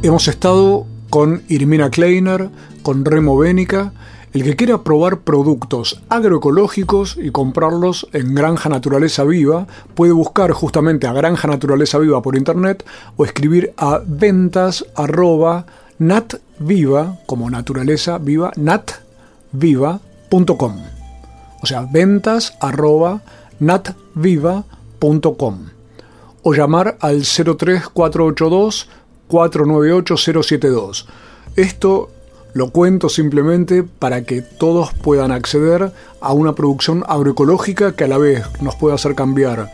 Hemos 0.01 0.27
estado 0.27 0.87
con 1.09 1.43
Irmina 1.47 1.89
Kleiner, 1.89 2.49
con 2.81 3.05
Remo 3.05 3.37
Bénica. 3.37 3.93
El 4.33 4.43
que 4.43 4.55
quiera 4.55 4.83
probar 4.83 5.21
productos 5.21 6.01
agroecológicos 6.09 7.17
y 7.17 7.31
comprarlos 7.31 8.07
en 8.13 8.35
Granja 8.35 8.69
Naturaleza 8.69 9.23
Viva 9.23 9.67
puede 9.95 10.11
buscar 10.11 10.51
justamente 10.51 11.07
a 11.07 11.13
Granja 11.13 11.47
Naturaleza 11.47 11.97
Viva 11.97 12.21
por 12.21 12.35
internet 12.35 12.85
o 13.15 13.25
escribir 13.25 13.73
a 13.77 14.01
ventas 14.05 14.85
arroba 14.95 15.65
natviva, 15.97 17.17
como 17.25 17.49
naturaleza 17.49 18.17
viva, 18.17 18.51
natviva.com. 18.55 19.97
O 21.61 21.65
sea, 21.65 21.87
ventas 21.91 22.53
arroba 22.59 23.21
natviva.com. 23.59 25.57
O 26.43 26.53
llamar 26.53 26.97
al 27.01 27.23
03482 27.23 28.89
498072. 29.29 31.05
Esto 31.55 32.09
lo 32.53 32.71
cuento 32.71 33.09
simplemente 33.09 33.83
para 33.83 34.23
que 34.23 34.41
todos 34.41 34.91
puedan 34.93 35.31
acceder 35.31 35.91
a 36.21 36.33
una 36.33 36.55
producción 36.55 37.03
agroecológica 37.07 37.95
que 37.95 38.05
a 38.05 38.07
la 38.07 38.17
vez 38.17 38.43
nos 38.61 38.75
pueda 38.75 38.95
hacer 38.95 39.13
cambiar 39.13 39.71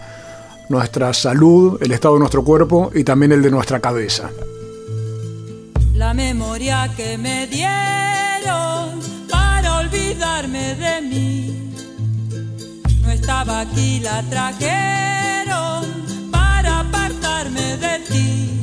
nuestra 0.69 1.13
salud, 1.13 1.81
el 1.81 1.91
estado 1.91 2.15
de 2.15 2.19
nuestro 2.19 2.43
cuerpo 2.43 2.91
y 2.93 3.03
también 3.03 3.31
el 3.31 3.41
de 3.41 3.51
nuestra 3.51 3.79
cabeza. 3.79 4.31
La 5.93 6.13
memoria 6.13 6.91
que 6.97 7.17
me 7.17 7.47
dieron 7.47 8.99
para 9.29 9.79
olvidarme 9.79 10.75
de 10.75 11.01
mí 11.01 11.71
no 13.01 13.11
estaba 13.11 13.61
aquí, 13.61 13.99
la 14.01 14.23
trajeron 14.23 15.85
para 16.31 16.81
apartarme 16.81 17.77
de 17.77 17.99
ti 18.09 18.62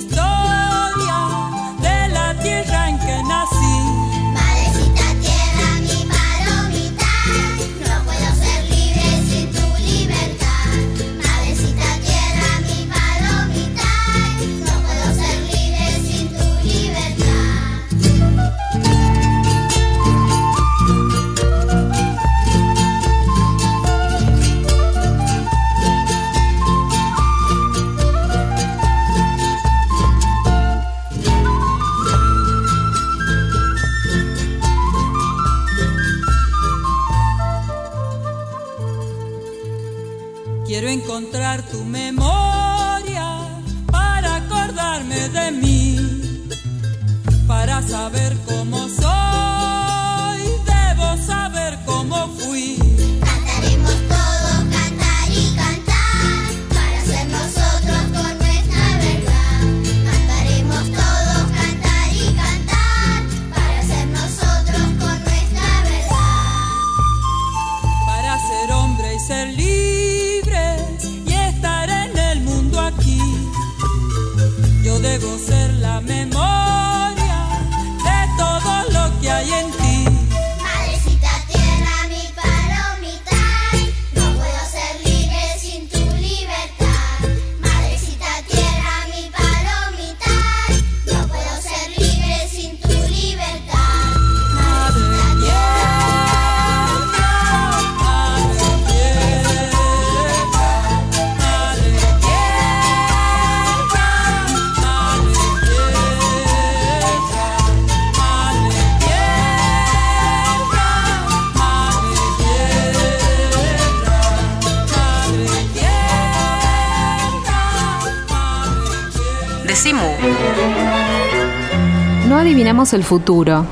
el 122.93 123.03
futuro. 123.03 123.65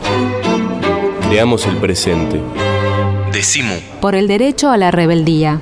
Creamos 1.29 1.65
el 1.67 1.77
presente. 1.77 2.41
Decimu. 3.31 3.75
Por 4.01 4.15
el 4.15 4.27
derecho 4.27 4.69
a 4.69 4.77
la 4.77 4.91
rebeldía. 4.91 5.61